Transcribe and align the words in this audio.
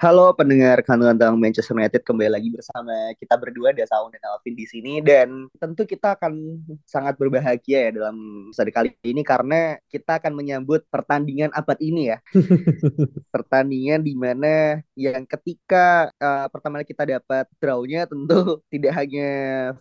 Halo 0.00 0.32
pendengar 0.32 0.80
kandang 0.80 1.36
Manchester 1.36 1.76
United 1.76 2.00
kembali 2.00 2.32
lagi 2.32 2.48
bersama 2.48 3.12
kita 3.20 3.36
berdua 3.36 3.76
Dasaun 3.76 4.08
dan 4.08 4.32
Alvin 4.32 4.56
di 4.56 4.64
sini. 4.64 5.04
Dan 5.04 5.52
tentu 5.60 5.84
kita 5.84 6.16
akan 6.16 6.56
sangat 6.88 7.20
berbahagia 7.20 7.84
ya 7.84 7.90
dalam 7.92 8.16
episode 8.48 8.72
kali 8.72 8.96
ini 9.04 9.20
karena 9.20 9.76
kita 9.92 10.16
akan 10.16 10.32
menyambut 10.32 10.88
pertandingan 10.88 11.52
abad 11.52 11.76
ini 11.84 12.16
ya. 12.16 12.18
Pertandingan 13.36 14.00
di 14.00 14.16
mana 14.16 14.80
yang 14.96 15.28
ketika 15.28 16.08
uh, 16.16 16.48
pertama 16.48 16.80
kali 16.80 16.96
kita 16.96 17.04
dapat 17.20 17.44
drawnya 17.60 18.08
tentu 18.08 18.56
tidak 18.72 18.96
hanya 18.96 19.28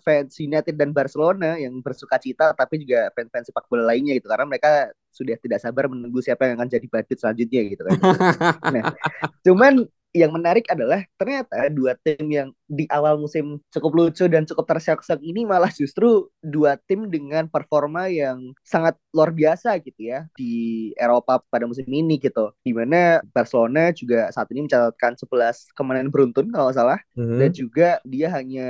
fans 0.03 0.35
United 0.35 0.75
dan 0.75 0.91
Barcelona 0.91 1.55
yang 1.55 1.79
bersuka 1.79 2.19
cita 2.19 2.51
tapi 2.51 2.83
juga 2.83 3.07
fans-fans 3.15 3.55
sepak 3.55 3.71
bola 3.71 3.95
lainnya 3.95 4.19
gitu. 4.19 4.27
Karena 4.27 4.51
mereka 4.51 4.91
sudah 5.09 5.35
tidak 5.41 5.59
sabar 5.59 5.89
menunggu 5.89 6.21
siapa 6.21 6.47
yang 6.47 6.61
akan 6.61 6.69
jadi 6.69 6.87
badut 6.87 7.17
selanjutnya 7.17 7.61
gitu 7.65 7.81
kan. 7.85 7.97
nah, 8.73 8.83
cuman 9.45 9.85
yang 10.13 10.31
menarik 10.33 10.65
adalah 10.69 11.05
ternyata 11.17 11.69
dua 11.69 11.93
tim 12.01 12.25
yang 12.29 12.49
di 12.69 12.85
awal 12.93 13.17
musim 13.17 13.57
cukup 13.73 13.91
lucu 13.97 14.29
dan 14.29 14.45
cukup 14.45 14.69
terseok-seok 14.69 15.25
ini 15.25 15.41
malah 15.41 15.73
justru 15.73 16.29
dua 16.37 16.77
tim 16.85 17.09
dengan 17.09 17.49
performa 17.49 18.05
yang 18.13 18.53
sangat 18.61 18.93
luar 19.09 19.33
biasa 19.33 19.81
gitu 19.81 20.13
ya 20.13 20.29
di 20.37 20.93
Eropa 20.93 21.41
pada 21.49 21.65
musim 21.65 21.89
ini 21.89 22.21
gitu. 22.21 22.53
Di 22.61 22.69
mana 22.69 23.25
Barcelona 23.33 23.89
juga 23.89 24.29
saat 24.29 24.45
ini 24.53 24.69
mencatatkan 24.69 25.17
11 25.17 25.73
kemenangan 25.73 26.13
beruntun 26.13 26.45
kalau 26.53 26.69
nggak 26.69 26.77
salah 26.77 26.99
mm-hmm. 27.17 27.39
dan 27.41 27.49
juga 27.49 27.89
dia 28.05 28.27
hanya 28.29 28.69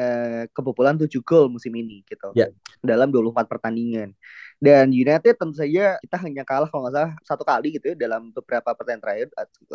kebobolan 0.56 0.96
7 0.96 1.12
gol 1.20 1.52
musim 1.52 1.76
ini 1.76 2.08
gitu. 2.08 2.32
Yeah. 2.40 2.56
Dalam 2.80 3.12
24 3.12 3.52
pertandingan. 3.52 4.16
Dan 4.60 4.92
United 4.92 5.40
tentu 5.40 5.56
saja 5.56 5.96
kita 6.04 6.20
hanya 6.20 6.44
kalah 6.44 6.68
kalau 6.68 6.84
nggak 6.88 6.96
salah 6.96 7.12
satu 7.24 7.44
kali 7.48 7.80
gitu 7.80 7.92
ya 7.92 7.96
dalam 7.96 8.28
beberapa 8.36 8.76
pertandingan 8.76 9.04
terakhir 9.08 9.28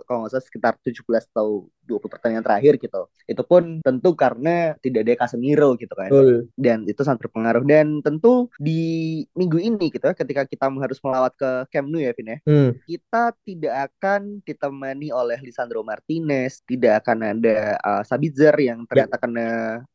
kalau 0.05 0.25
nggak 0.25 0.33
salah 0.37 0.45
sekitar 0.45 0.73
17 0.85 1.01
atau 1.33 1.73
20 1.89 2.05
pertandingan 2.05 2.45
terakhir 2.45 2.77
gitu. 2.77 3.09
Itu 3.25 3.43
pun 3.49 3.81
tentu 3.81 4.13
karena 4.15 4.75
tidak 4.81 5.07
ada 5.07 5.15
Casemiro 5.27 5.75
gitu 5.79 5.93
kan. 5.95 6.11
Betul. 6.11 6.49
Dan 6.57 6.89
itu 6.89 7.01
sangat 7.03 7.27
berpengaruh 7.27 7.65
dan 7.67 8.01
tentu 8.01 8.49
di 8.59 9.23
minggu 9.35 9.59
ini 9.61 9.91
gitu 9.91 10.05
ya 10.11 10.15
ketika 10.15 10.47
kita 10.49 10.71
harus 10.71 10.99
melawat 11.03 11.35
ke 11.37 11.51
Camp 11.71 11.91
Nou 11.91 12.01
ya 12.03 12.15
Vin 12.17 12.33
ya. 12.35 12.39
Hmm. 12.47 12.71
Kita 12.87 13.35
tidak 13.45 13.75
akan 13.91 14.41
ditemani 14.47 15.11
oleh 15.11 15.39
Lisandro 15.43 15.83
Martinez, 15.83 16.63
tidak 16.67 17.05
akan 17.05 17.37
ada 17.37 17.79
uh, 17.83 18.03
Sabitzer 18.07 18.55
yang 18.59 18.87
ternyata 18.89 19.17
ya. 19.19 19.23
kena 19.23 19.49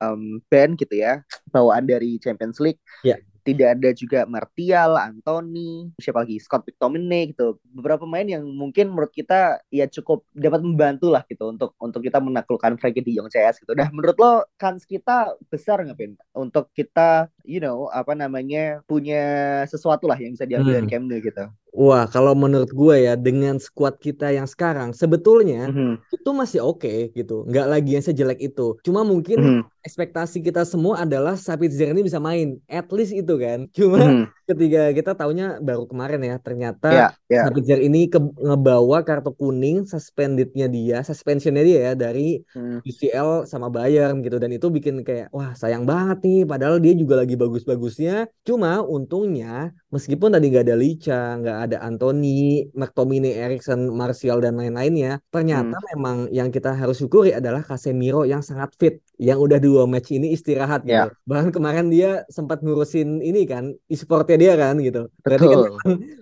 um, 0.04 0.44
ban 0.52 0.76
gitu 0.76 0.96
ya, 1.00 1.24
bawaan 1.50 1.88
dari 1.88 2.22
Champions 2.22 2.60
League. 2.62 2.80
Ya 3.02 3.18
tidak 3.44 3.80
ada 3.80 3.90
juga 3.96 4.20
Martial, 4.26 4.98
Anthony, 5.00 5.92
siapa 6.00 6.24
lagi 6.24 6.40
Scott 6.40 6.68
McTominay 6.68 7.32
gitu. 7.36 7.60
Beberapa 7.74 8.04
pemain 8.04 8.26
yang 8.26 8.46
mungkin 8.46 8.92
menurut 8.92 9.12
kita 9.12 9.62
ya 9.70 9.86
cukup 9.88 10.24
dapat 10.36 10.64
membantu 10.64 11.12
lah 11.12 11.24
gitu 11.28 11.52
untuk 11.52 11.76
untuk 11.80 12.02
kita 12.04 12.20
menaklukkan 12.24 12.80
Frankie 12.80 13.04
De 13.04 13.12
Jong 13.16 13.32
CS 13.32 13.62
gitu. 13.62 13.74
Nah, 13.76 13.92
menurut 13.94 14.18
lo 14.20 14.32
kans 14.56 14.84
kita 14.84 15.36
besar 15.48 15.82
nggak 15.84 15.98
Pin 16.00 16.16
untuk 16.32 16.72
kita 16.72 17.28
you 17.44 17.60
know 17.60 17.92
apa 17.92 18.16
namanya 18.16 18.80
punya 18.88 19.64
sesuatu 19.68 20.08
lah 20.08 20.16
yang 20.16 20.36
bisa 20.36 20.48
diambil 20.48 20.80
hmm. 20.80 20.88
dari 20.88 21.00
Nou 21.00 21.20
gitu. 21.20 21.46
Wah, 21.70 22.10
kalau 22.10 22.34
menurut 22.34 22.74
gue 22.74 23.06
ya 23.06 23.14
dengan 23.14 23.62
skuad 23.62 24.02
kita 24.02 24.34
yang 24.34 24.50
sekarang 24.50 24.90
sebetulnya 24.90 25.70
mm-hmm. 25.70 25.94
itu 26.10 26.30
masih 26.34 26.60
oke 26.66 26.82
okay, 26.82 27.14
gitu, 27.14 27.46
nggak 27.46 27.68
lagi 27.70 27.94
yang 27.94 28.06
sejelek 28.06 28.42
itu. 28.42 28.74
Cuma 28.82 29.06
mungkin 29.06 29.38
mm-hmm. 29.38 29.86
ekspektasi 29.86 30.42
kita 30.42 30.66
semua 30.66 31.06
adalah 31.06 31.38
Sabitzer 31.38 31.94
ini 31.94 32.02
bisa 32.02 32.18
main, 32.18 32.58
at 32.66 32.90
least 32.90 33.14
itu 33.14 33.38
kan. 33.38 33.70
Cuma 33.78 34.02
mm-hmm. 34.02 34.24
Ketika 34.50 34.90
kita 34.98 35.12
taunya 35.14 35.62
baru 35.62 35.86
kemarin 35.86 36.26
ya, 36.26 36.36
ternyata 36.42 36.90
yeah, 36.90 37.12
yeah. 37.30 37.46
Sabitzer 37.46 37.78
ini 37.78 38.10
ke, 38.10 38.18
ngebawa 38.18 39.06
kartu 39.06 39.30
kuning 39.38 39.86
suspendednya 39.86 40.66
dia, 40.66 41.06
suspensionnya 41.06 41.62
dia 41.62 41.80
ya 41.88 41.94
dari 41.94 42.42
mm. 42.42 42.82
UCL 42.82 43.46
sama 43.46 43.70
Bayern 43.70 44.26
gitu, 44.26 44.42
dan 44.42 44.50
itu 44.50 44.74
bikin 44.74 45.06
kayak 45.06 45.30
wah 45.30 45.54
sayang 45.54 45.86
banget 45.86 46.26
nih, 46.26 46.42
padahal 46.50 46.82
dia 46.82 46.98
juga 46.98 47.22
lagi 47.22 47.38
bagus-bagusnya. 47.38 48.26
Cuma 48.42 48.82
untungnya 48.82 49.70
meskipun 49.94 50.34
tadi 50.34 50.50
nggak 50.50 50.66
ada 50.66 50.76
Lica, 50.76 51.22
nggak 51.38 51.58
ada 51.70 51.78
Anthony, 51.86 52.66
McTominay, 52.74 53.38
Erikson, 53.38 53.94
Martial 53.94 54.42
dan 54.42 54.58
lain-lainnya, 54.58 55.22
ternyata 55.30 55.78
hmm. 55.78 55.88
memang 55.94 56.18
yang 56.34 56.50
kita 56.50 56.74
harus 56.74 56.98
syukuri 56.98 57.38
adalah 57.38 57.62
Casemiro 57.62 58.26
yang 58.26 58.42
sangat 58.42 58.74
fit, 58.82 59.06
yang 59.20 59.38
udah 59.44 59.60
dua 59.60 59.84
match 59.84 60.16
ini 60.16 60.32
istirahat 60.32 60.88
gitu. 60.88 60.96
Yeah. 60.96 61.12
Bahkan 61.28 61.52
kemarin 61.52 61.92
dia 61.92 62.24
sempat 62.32 62.64
ngurusin 62.64 63.20
ini 63.20 63.44
kan, 63.44 63.76
e-sportnya 63.92 64.40
dia 64.40 64.54
kan 64.56 64.80
gitu. 64.80 65.12
Berarti 65.22 65.46
kan 65.46 65.60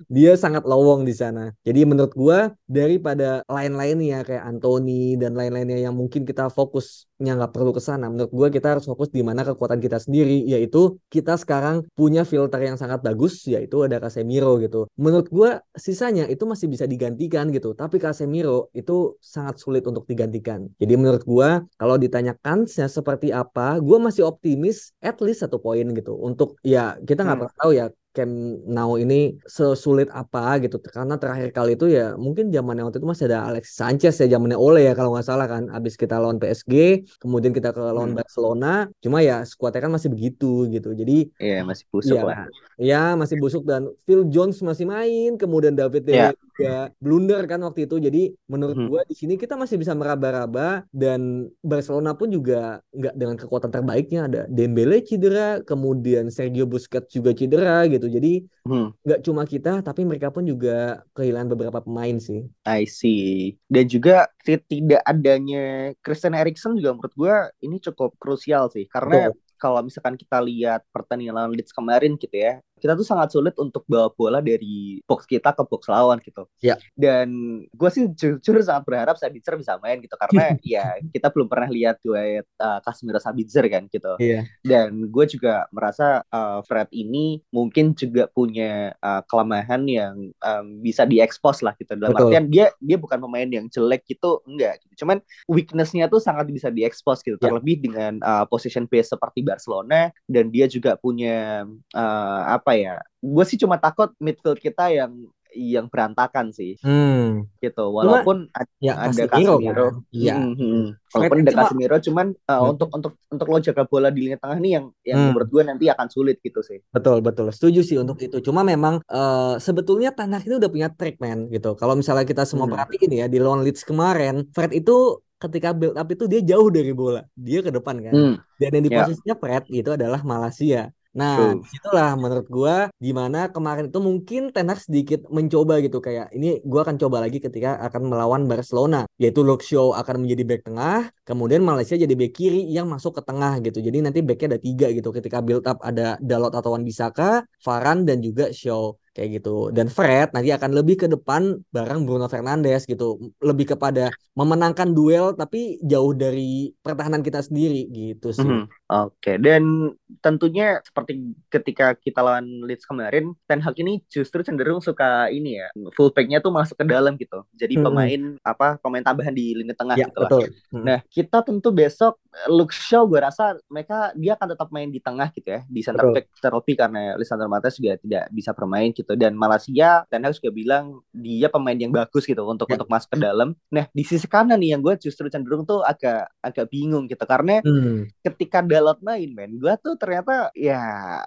dia 0.08 0.34
sangat 0.40 0.64
lowong 0.64 1.04
di 1.04 1.14
sana. 1.14 1.54
Jadi 1.64 1.84
menurut 1.84 2.12
gua 2.16 2.52
daripada 2.68 3.44
lain-lainnya 3.48 4.24
kayak 4.24 4.44
Anthony 4.44 5.20
dan 5.20 5.36
lain-lainnya 5.36 5.80
yang 5.80 5.96
mungkin 5.96 6.24
kita 6.24 6.50
fokusnya 6.52 7.32
nggak 7.38 7.54
perlu 7.54 7.72
ke 7.76 7.82
sana, 7.84 8.08
menurut 8.08 8.32
gua 8.32 8.48
kita 8.48 8.76
harus 8.76 8.88
fokus 8.88 9.12
di 9.12 9.22
mana 9.22 9.44
kekuatan 9.44 9.80
kita 9.84 10.00
sendiri, 10.00 10.44
yaitu 10.48 10.98
kita 11.08 11.36
sekarang 11.40 11.84
punya 11.94 12.24
filter 12.24 12.60
yang 12.64 12.80
sangat 12.80 13.04
bagus, 13.04 13.44
yaitu 13.48 13.84
ada 13.84 14.00
Casemiro 14.00 14.60
gitu. 14.62 14.88
Menurut 14.96 15.28
gue 15.28 15.52
sisanya 15.76 16.26
itu 16.30 16.44
masih 16.48 16.68
bisa 16.72 16.86
digantikan 16.88 17.52
gitu. 17.52 17.74
Tapi 17.76 18.00
Casemiro 18.00 18.72
itu 18.72 19.18
sangat 19.20 19.60
sulit 19.60 19.84
untuk 19.86 20.08
digantikan. 20.08 20.68
Jadi 20.80 20.94
menurut 20.96 21.24
gue 21.24 21.50
kalau 21.76 21.96
ditanya 22.00 22.34
kansnya 22.40 22.88
seperti 22.88 23.32
apa, 23.34 23.78
gue 23.84 23.98
masih 24.00 24.24
optimis 24.28 24.96
at 25.04 25.20
least 25.24 25.44
satu 25.44 25.60
poin 25.60 25.86
gitu. 25.92 26.16
Untuk 26.16 26.56
ya 26.64 26.96
kita 27.04 27.24
nggak 27.24 27.38
hmm. 27.38 27.44
pernah 27.48 27.58
tahu 27.60 27.72
ya 27.76 27.86
Camp 28.18 28.66
Now 28.66 28.98
ini 28.98 29.38
sesulit 29.46 30.10
apa 30.10 30.58
gitu. 30.58 30.82
Karena 30.82 31.22
terakhir 31.22 31.54
kali 31.54 31.78
itu 31.78 31.86
ya 31.94 32.18
mungkin 32.18 32.50
zamannya 32.50 32.90
waktu 32.90 32.98
itu 32.98 33.06
masih 33.06 33.30
ada 33.30 33.54
Alexis 33.54 33.78
Sanchez 33.78 34.18
ya 34.18 34.26
zamannya 34.26 34.58
Ole 34.58 34.90
ya 34.90 34.98
kalau 34.98 35.14
nggak 35.14 35.28
salah 35.30 35.46
kan. 35.46 35.70
Abis 35.70 35.94
kita 35.94 36.18
lawan 36.18 36.42
PSG 36.42 37.06
kemudian 37.22 37.54
kita 37.54 37.70
ke 37.70 37.78
lawan 37.78 38.18
hmm. 38.18 38.20
Barcelona 38.26 38.90
cuma 38.98 39.22
ya 39.22 39.46
skuadnya 39.46 39.86
kan 39.86 39.94
masih 39.94 40.10
begitu 40.10 40.66
gitu. 40.74 40.98
Jadi 40.98 41.30
iya 41.38 41.62
masih 41.62 41.86
busuk 41.94 42.18
ya, 42.18 42.26
lah. 42.26 42.50
ya 42.82 43.04
masih 43.14 43.38
busuk 43.38 43.62
dan 43.70 43.86
Phil 44.10 44.26
Jones 44.34 44.58
masih 44.66 44.90
main 44.90 45.38
kemudian 45.38 45.78
David 45.78 46.10
yeah. 46.10 46.34
juga 46.34 46.76
blunder 46.98 47.46
kan 47.46 47.62
waktu 47.62 47.86
itu. 47.86 48.02
Jadi 48.02 48.34
menurut 48.50 48.74
hmm. 48.74 48.88
gua 48.90 49.02
di 49.06 49.14
sini 49.14 49.38
kita 49.38 49.54
masih 49.54 49.78
bisa 49.78 49.94
meraba-raba 49.94 50.90
dan 50.90 51.52
Barcelona 51.62 52.18
pun 52.18 52.34
juga 52.34 52.82
nggak 52.96 53.14
dengan 53.14 53.36
kekuatan 53.38 53.70
terbaiknya. 53.70 54.22
Ada 54.26 54.42
Dembele 54.50 55.06
cedera 55.06 55.62
kemudian 55.62 56.32
Sergio 56.34 56.66
Busquets 56.66 57.12
juga 57.12 57.36
cedera 57.36 57.84
gitu 57.92 58.07
gitu. 58.08 58.24
Jadi 58.24 58.34
hmm. 58.64 59.04
nggak 59.04 59.20
hmm. 59.20 59.28
cuma 59.28 59.44
kita, 59.44 59.84
tapi 59.84 60.08
mereka 60.08 60.32
pun 60.32 60.48
juga 60.48 61.04
kehilangan 61.12 61.52
beberapa 61.52 61.80
pemain 61.84 62.16
sih. 62.18 62.48
I 62.64 62.88
see. 62.88 63.60
Dan 63.68 63.92
juga 63.92 64.32
tidak 64.48 65.04
adanya 65.04 65.92
Christian 66.00 66.34
Eriksen 66.40 66.80
juga 66.80 66.96
menurut 66.96 67.14
gue 67.14 67.36
ini 67.68 67.84
cukup 67.84 68.16
krusial 68.16 68.72
sih. 68.72 68.88
Karena 68.88 69.28
Betul. 69.28 69.60
kalau 69.60 69.80
misalkan 69.84 70.16
kita 70.16 70.40
lihat 70.40 70.88
pertandingan 70.96 71.36
lawan 71.36 71.52
Leeds 71.52 71.76
kemarin 71.76 72.16
gitu 72.16 72.34
ya, 72.40 72.64
kita 72.78 72.94
tuh 72.94 73.06
sangat 73.06 73.34
sulit 73.34 73.54
untuk 73.58 73.84
bawa 73.90 74.10
bola 74.14 74.40
dari 74.40 75.02
box 75.06 75.26
kita 75.26 75.54
ke 75.54 75.64
box 75.66 75.90
lawan 75.90 76.22
gitu. 76.22 76.46
Ya. 76.62 76.78
Dan 76.94 77.62
gue 77.70 77.90
sih 77.90 78.10
jujur 78.14 78.62
sangat 78.62 78.84
berharap 78.86 79.16
Sabitzer 79.18 79.58
bisa 79.58 79.82
main 79.82 79.98
gitu 80.02 80.14
karena 80.18 80.54
ya 80.64 80.98
kita 81.10 81.34
belum 81.34 81.50
pernah 81.50 81.70
lihat 81.70 82.00
duet 82.06 82.46
uh, 82.62 82.80
Casemiro 82.86 83.22
Sabitzer 83.22 83.66
kan 83.68 83.90
gitu. 83.90 84.14
Iya. 84.22 84.46
Dan 84.62 85.10
gue 85.10 85.26
juga 85.26 85.66
merasa 85.74 86.22
uh, 86.30 86.62
Fred 86.66 86.90
ini 86.94 87.42
mungkin 87.50 87.98
juga 87.98 88.30
punya 88.30 88.94
uh, 89.02 89.22
kelemahan 89.26 89.84
yang 89.90 90.16
um, 90.42 90.66
bisa 90.82 91.04
diekspos 91.04 91.66
lah 91.66 91.74
gitu. 91.78 91.98
Dalam 91.98 92.14
Betul. 92.14 92.30
artian 92.30 92.46
dia 92.50 92.70
dia 92.78 92.98
bukan 92.98 93.18
pemain 93.18 93.50
yang 93.50 93.66
jelek 93.68 94.06
gitu 94.06 94.46
enggak 94.46 94.80
gitu. 94.86 95.06
Cuman 95.06 95.22
weaknessnya 95.50 96.06
tuh 96.08 96.22
sangat 96.22 96.50
bisa 96.50 96.70
diekspos 96.70 97.26
gitu. 97.26 97.38
Ya. 97.42 97.50
Terlebih 97.50 97.90
dengan 97.90 98.22
uh, 98.22 98.46
position 98.46 98.86
base 98.86 99.12
seperti 99.12 99.42
Barcelona 99.42 100.14
dan 100.30 100.54
dia 100.54 100.70
juga 100.70 100.94
punya 101.00 101.66
uh, 101.94 102.42
apa 102.48 102.67
apa 102.68 102.76
ya 102.76 103.00
gue 103.24 103.44
sih 103.48 103.56
cuma 103.56 103.80
takut 103.80 104.12
midfield 104.20 104.60
kita 104.60 104.92
yang 104.92 105.16
yang 105.56 105.88
berantakan 105.88 106.52
sih. 106.52 106.76
Hmm. 106.84 107.48
Gitu. 107.64 107.82
Walaupun 107.82 108.52
Cuma, 108.52 108.84
ya, 108.84 108.94
ada 109.00 109.24
Casemiro. 109.26 109.88
Kan? 109.90 110.14
Iya. 110.14 110.36
Hmm, 110.36 110.54
hmm. 110.54 110.86
Walaupun 111.16 111.38
ada 111.42 111.54
Casemiro 111.56 111.98
cuman 112.04 112.28
uh, 112.36 112.54
hmm. 112.54 112.72
untuk 112.76 112.90
untuk 112.94 113.14
untuk 113.32 113.48
lo 113.50 113.58
jaga 113.64 113.84
bola 113.88 114.14
di 114.14 114.28
lini 114.28 114.38
tengah 114.38 114.60
nih 114.60 114.72
yang 114.78 114.86
yang 115.08 115.18
hmm. 115.18 115.28
menurut 115.34 115.50
gue 115.50 115.64
nanti 115.66 115.86
akan 115.88 116.08
sulit 116.12 116.38
gitu 116.44 116.60
sih. 116.62 116.84
Betul, 116.94 117.26
betul. 117.26 117.50
Setuju 117.50 117.82
sih 117.82 117.98
untuk 117.98 118.20
itu. 118.22 118.38
Cuma 118.44 118.62
memang 118.62 119.02
uh, 119.10 119.58
sebetulnya 119.58 120.14
Tanah 120.14 120.44
ini 120.44 120.60
udah 120.60 120.70
punya 120.70 120.90
track 120.92 121.18
man 121.18 121.48
gitu. 121.50 121.74
Kalau 121.80 121.96
misalnya 121.98 122.28
kita 122.28 122.44
semua 122.46 122.70
hmm. 122.70 122.74
perhatiin 122.78 123.12
ya 123.14 123.26
di 123.26 123.38
lawan 123.42 123.64
Leeds 123.66 123.82
kemarin, 123.88 124.46
Fred 124.54 124.76
itu 124.76 125.24
ketika 125.38 125.70
build 125.70 125.94
up 125.94 126.10
itu 126.10 126.26
dia 126.26 126.42
jauh 126.42 126.70
dari 126.74 126.90
bola, 126.98 127.22
dia 127.38 127.62
ke 127.62 127.70
depan 127.70 128.02
kan. 128.02 128.14
Hmm. 128.14 128.36
Dan 128.58 128.70
yang 128.82 128.84
di 128.84 128.92
yeah. 128.92 129.06
posisinya 129.06 129.36
Fred 129.38 129.64
itu 129.70 129.90
adalah 129.94 130.22
Malaysia. 130.26 130.90
Nah, 131.18 131.58
itulah 131.74 132.14
menurut 132.14 132.46
gua 132.46 132.76
di 133.02 133.10
mana 133.10 133.50
kemarin 133.50 133.90
itu 133.90 133.98
mungkin 133.98 134.54
Ten 134.54 134.70
Hag 134.70 134.86
sedikit 134.86 135.26
mencoba 135.34 135.82
gitu 135.82 135.98
kayak 135.98 136.30
ini 136.38 136.62
gua 136.62 136.86
akan 136.86 137.02
coba 137.02 137.26
lagi 137.26 137.42
ketika 137.42 137.82
akan 137.90 138.14
melawan 138.14 138.46
Barcelona, 138.46 139.10
yaitu 139.18 139.42
Luke 139.42 139.66
Shaw 139.66 139.98
akan 139.98 140.22
menjadi 140.22 140.44
back 140.46 140.62
tengah, 140.70 141.10
kemudian 141.26 141.66
Malaysia 141.66 141.98
jadi 141.98 142.14
back 142.14 142.38
kiri 142.38 142.70
yang 142.70 142.86
masuk 142.86 143.18
ke 143.18 143.22
tengah 143.26 143.58
gitu. 143.66 143.82
Jadi 143.82 143.98
nanti 144.06 144.22
backnya 144.22 144.54
ada 144.54 144.60
tiga 144.62 144.88
gitu 144.94 145.10
ketika 145.10 145.42
build 145.42 145.66
up 145.66 145.82
ada 145.82 146.22
Dalot 146.22 146.54
atau 146.54 146.78
Wan 146.78 146.86
Bisaka, 146.86 147.42
Varan 147.66 148.06
dan 148.06 148.22
juga 148.22 148.54
Shaw 148.54 148.94
kayak 149.18 149.42
gitu. 149.42 149.74
Dan 149.74 149.90
Fred 149.90 150.30
nanti 150.30 150.54
akan 150.54 150.78
lebih 150.78 151.02
ke 151.02 151.08
depan 151.10 151.58
bareng 151.74 152.06
Bruno 152.06 152.30
Fernandes 152.30 152.86
gitu, 152.86 153.18
lebih 153.42 153.74
kepada 153.74 154.14
memenangkan 154.38 154.94
duel 154.94 155.34
tapi 155.34 155.82
jauh 155.82 156.14
dari 156.14 156.70
pertahanan 156.86 157.26
kita 157.26 157.42
sendiri 157.42 157.90
gitu 157.90 158.30
sih. 158.30 158.46
Mm 158.46 158.54
-hmm. 158.54 158.66
Oke, 158.88 159.12
okay. 159.20 159.36
dan 159.36 159.92
tentunya 160.24 160.80
seperti 160.80 161.36
ketika 161.52 161.92
kita 162.00 162.24
lawan 162.24 162.64
Leeds 162.64 162.88
kemarin, 162.88 163.36
Ten 163.44 163.60
Hag 163.60 163.76
ini 163.84 164.00
justru 164.08 164.40
cenderung 164.48 164.80
suka 164.80 165.28
ini 165.28 165.60
ya, 165.60 165.68
fullbacknya 165.92 166.40
tuh 166.40 166.56
masuk 166.56 166.80
ke 166.80 166.88
dalam 166.88 167.20
gitu. 167.20 167.44
Jadi 167.52 167.76
hmm. 167.76 167.84
pemain 167.84 168.22
apa 168.48 168.80
pemain 168.80 169.04
tambahan 169.04 169.36
di 169.36 169.60
lini 169.60 169.76
tengah 169.76 170.00
ya, 170.00 170.08
gitu 170.08 170.24
betul. 170.24 170.40
lah. 170.40 170.50
Hmm. 170.72 170.84
Nah, 170.88 171.00
kita 171.12 171.44
tentu 171.44 171.76
besok 171.76 172.16
Luke 172.48 172.72
Shaw 172.72 173.04
gue 173.12 173.20
rasa 173.20 173.60
mereka 173.68 174.16
dia 174.16 174.40
akan 174.40 174.56
tetap 174.56 174.70
main 174.72 174.88
di 174.88 175.04
tengah 175.04 175.28
gitu 175.36 175.50
ya, 175.52 175.62
di 175.68 175.82
center 175.84 176.08
back 176.16 176.32
terlebih 176.40 176.76
karena 176.80 177.02
Lisandro 177.20 177.52
Martinez 177.52 177.76
juga 177.76 178.00
tidak 178.00 178.24
bisa 178.32 178.56
bermain 178.56 178.96
gitu 178.96 179.07
dan 179.16 179.38
Malaysia 179.38 180.04
Ten 180.12 180.26
Hag 180.28 180.36
juga 180.36 180.52
bilang 180.52 181.00
dia 181.16 181.48
pemain 181.48 181.78
yang 181.78 181.94
bagus 181.94 182.28
gitu 182.28 182.44
untuk 182.44 182.68
ya. 182.68 182.76
untuk 182.76 182.90
masuk 182.92 183.16
ke 183.16 183.20
dalam. 183.24 183.56
Nah, 183.72 183.88
di 183.94 184.04
sisi 184.04 184.28
kanan 184.28 184.60
nih 184.60 184.76
yang 184.76 184.82
gue 184.84 184.98
justru 185.00 185.32
cenderung 185.32 185.64
tuh 185.64 185.86
agak 185.86 186.28
agak 186.44 186.68
bingung 186.68 187.08
gitu 187.08 187.24
karena 187.24 187.64
hmm. 187.64 188.12
ketika 188.26 188.60
Dalot 188.60 189.00
main 189.00 189.32
men 189.32 189.56
gue 189.62 189.74
tuh 189.80 189.96
ternyata 189.96 190.52
ya 190.58 191.22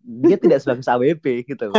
dia 0.00 0.36
tidak 0.40 0.64
sebagus 0.64 0.88
AWP 0.88 1.24
gitu. 1.44 1.68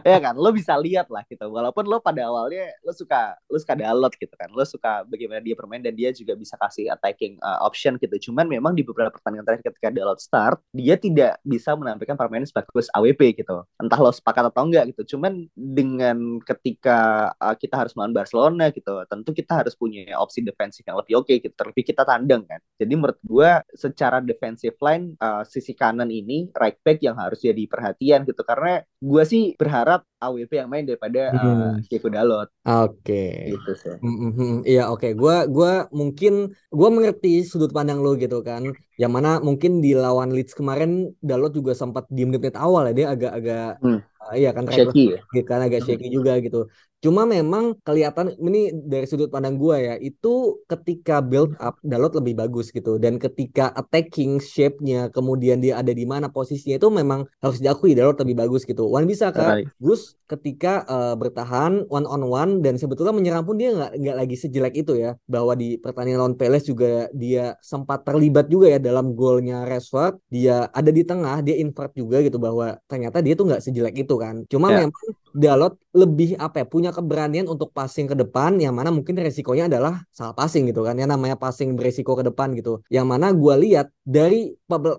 Ya 0.00 0.18
kan? 0.18 0.34
Lo 0.34 0.50
bisa 0.50 0.74
lihat 0.80 1.12
lah 1.12 1.22
gitu. 1.28 1.46
Walaupun 1.46 1.86
lo 1.86 2.00
pada 2.02 2.26
awalnya 2.26 2.72
lo 2.82 2.90
suka 2.90 3.36
lo 3.46 3.58
suka 3.60 3.78
Dalot 3.78 4.12
gitu 4.16 4.32
kan? 4.34 4.50
Lo 4.50 4.64
suka 4.66 5.06
bagaimana 5.06 5.38
dia 5.44 5.54
bermain 5.54 5.82
dan 5.82 5.94
dia 5.94 6.10
juga 6.10 6.34
bisa 6.34 6.56
kasih 6.58 6.90
attacking 6.90 7.38
uh, 7.44 7.62
option 7.62 8.00
gitu. 8.00 8.30
Cuman 8.30 8.48
memang 8.48 8.74
di 8.74 8.82
beberapa 8.82 9.12
pertandingan 9.12 9.46
terakhir 9.46 9.70
ketika 9.70 9.88
Dalot 9.92 10.18
start 10.18 10.58
dia 10.74 10.96
tidak 10.98 11.38
bisa 11.46 11.76
menampilkan 11.76 12.16
permainan 12.16 12.48
sebagus 12.48 12.90
AWP 12.96 13.44
gitu. 13.44 13.62
Entah 13.78 14.00
lo 14.00 14.10
sepakat 14.10 14.50
atau 14.50 14.66
enggak 14.66 14.90
gitu. 14.96 15.16
Cuman 15.16 15.46
dengan 15.54 16.40
ketika 16.42 17.30
uh, 17.38 17.54
kita 17.54 17.76
harus 17.86 17.92
melawan 17.94 18.16
Barcelona 18.16 18.72
gitu 18.74 19.04
tentu 19.06 19.30
kita 19.34 19.62
harus 19.64 19.74
punya 19.76 20.16
opsi 20.18 20.42
defensif 20.42 20.82
yang 20.86 20.98
lebih 20.98 21.20
oke 21.20 21.30
okay, 21.30 21.36
gitu. 21.44 21.54
Terlebih 21.54 21.84
kita 21.86 22.02
tandang 22.02 22.42
kan. 22.48 22.60
Jadi 22.80 22.92
menurut 22.96 23.18
gue 23.22 23.50
secara 23.76 24.18
defensive 24.18 24.74
line 24.82 25.14
uh, 25.20 25.44
sisi 25.46 25.76
kanan 25.76 26.08
ini 26.10 26.50
right 26.56 26.69
back 26.78 26.98
yang 27.02 27.18
harus 27.18 27.42
jadi 27.42 27.66
perhatian 27.66 28.22
gitu 28.22 28.42
karena 28.46 28.86
gue 29.02 29.22
sih 29.26 29.58
berharap 29.58 30.06
AWP 30.20 30.52
yang 30.52 30.68
main 30.68 30.84
daripada 30.84 31.32
hmm. 31.32 31.80
uh, 31.80 32.10
Dalot. 32.12 32.48
Oke. 32.68 33.00
Okay. 33.00 33.56
Gitu 33.56 33.72
sih. 33.72 33.96
Mm 34.04 34.30
-hmm. 34.36 34.52
Iya 34.68 34.92
oke. 34.92 35.00
Okay. 35.00 35.12
Gua 35.16 35.48
gua 35.48 35.88
mungkin 35.90 36.52
gua 36.68 36.92
mengerti 36.92 37.40
sudut 37.48 37.72
pandang 37.72 38.04
lo 38.04 38.12
gitu 38.20 38.44
kan. 38.44 38.68
Yang 39.00 39.12
mana 39.16 39.40
mungkin 39.40 39.80
di 39.80 39.96
lawan 39.96 40.36
Leeds 40.36 40.52
kemarin 40.52 41.16
Dalot 41.24 41.56
juga 41.56 41.72
sempat 41.72 42.04
di 42.12 42.28
menit-menit 42.28 42.60
awal 42.60 42.92
ya 42.92 42.94
dia 42.94 43.06
agak-agak 43.16 43.80
hmm. 43.80 44.00
Iya 44.36 44.50
kan 44.56 44.64
shaky 44.66 45.16
ya? 45.16 45.42
kan 45.46 45.60
agak 45.66 45.82
shaky 45.86 46.08
juga 46.10 46.38
gitu. 46.38 46.70
Cuma 47.00 47.24
memang 47.24 47.80
kelihatan 47.80 48.36
ini 48.36 48.76
dari 48.76 49.08
sudut 49.08 49.32
pandang 49.32 49.56
gue 49.56 49.72
ya, 49.72 49.94
itu 49.96 50.60
ketika 50.68 51.24
build 51.24 51.56
up 51.56 51.80
Dalot 51.80 52.12
lebih 52.12 52.36
bagus 52.36 52.68
gitu 52.68 53.00
dan 53.00 53.16
ketika 53.16 53.72
attacking 53.72 54.36
shape-nya 54.36 55.08
kemudian 55.08 55.64
dia 55.64 55.80
ada 55.80 55.96
di 55.96 56.04
mana 56.04 56.28
posisinya 56.28 56.76
itu 56.76 56.92
memang 56.92 57.24
harus 57.40 57.56
diakui 57.56 57.96
Dalot 57.96 58.20
lebih 58.20 58.36
bagus 58.44 58.68
gitu. 58.68 58.84
Wan 58.84 59.08
bisa 59.08 59.32
kan 59.32 59.64
Gus 59.80 60.20
ketika 60.28 60.84
uh, 60.84 61.16
bertahan 61.16 61.88
one 61.88 62.04
on 62.04 62.20
one 62.28 62.52
dan 62.60 62.76
sebetulnya 62.76 63.16
menyerang 63.16 63.48
pun 63.48 63.56
dia 63.56 63.72
nggak 63.72 63.96
nggak 63.96 64.16
lagi 64.20 64.36
sejelek 64.36 64.74
itu 64.84 65.00
ya. 65.00 65.16
Bahwa 65.24 65.56
di 65.56 65.80
pertandingan 65.80 66.20
lawan 66.20 66.36
Palace 66.36 66.68
juga 66.68 67.08
dia 67.16 67.56
sempat 67.64 68.04
terlibat 68.04 68.52
juga 68.52 68.76
ya 68.76 68.78
dalam 68.78 69.16
golnya 69.16 69.64
Rashford. 69.64 70.20
Dia 70.28 70.68
ada 70.68 70.92
di 70.92 71.00
tengah, 71.00 71.40
dia 71.40 71.56
invert 71.56 71.96
juga 71.96 72.20
gitu 72.20 72.36
bahwa 72.36 72.76
ternyata 72.84 73.24
dia 73.24 73.32
tuh 73.32 73.48
nggak 73.48 73.64
sejelek 73.64 74.04
itu 74.04 74.14
kan. 74.20 74.44
Cuma 74.52 74.68
yeah. 74.68 74.84
memang 74.84 74.92
Dalot 75.30 75.78
lebih 75.94 76.34
apa 76.42 76.62
ya 76.62 76.66
punya 76.66 76.90
keberanian 76.90 77.46
untuk 77.46 77.70
passing 77.70 78.10
ke 78.10 78.18
depan 78.18 78.58
yang 78.58 78.74
mana 78.74 78.90
mungkin 78.90 79.14
resikonya 79.14 79.70
adalah 79.70 80.02
salah 80.10 80.34
passing 80.34 80.66
gitu 80.66 80.82
kan 80.82 80.98
ya 80.98 81.06
namanya 81.06 81.38
passing 81.38 81.78
beresiko 81.78 82.18
ke 82.18 82.26
depan 82.26 82.50
gitu 82.58 82.82
yang 82.90 83.06
mana 83.06 83.30
gue 83.30 83.54
lihat 83.62 83.94
dari 84.02 84.54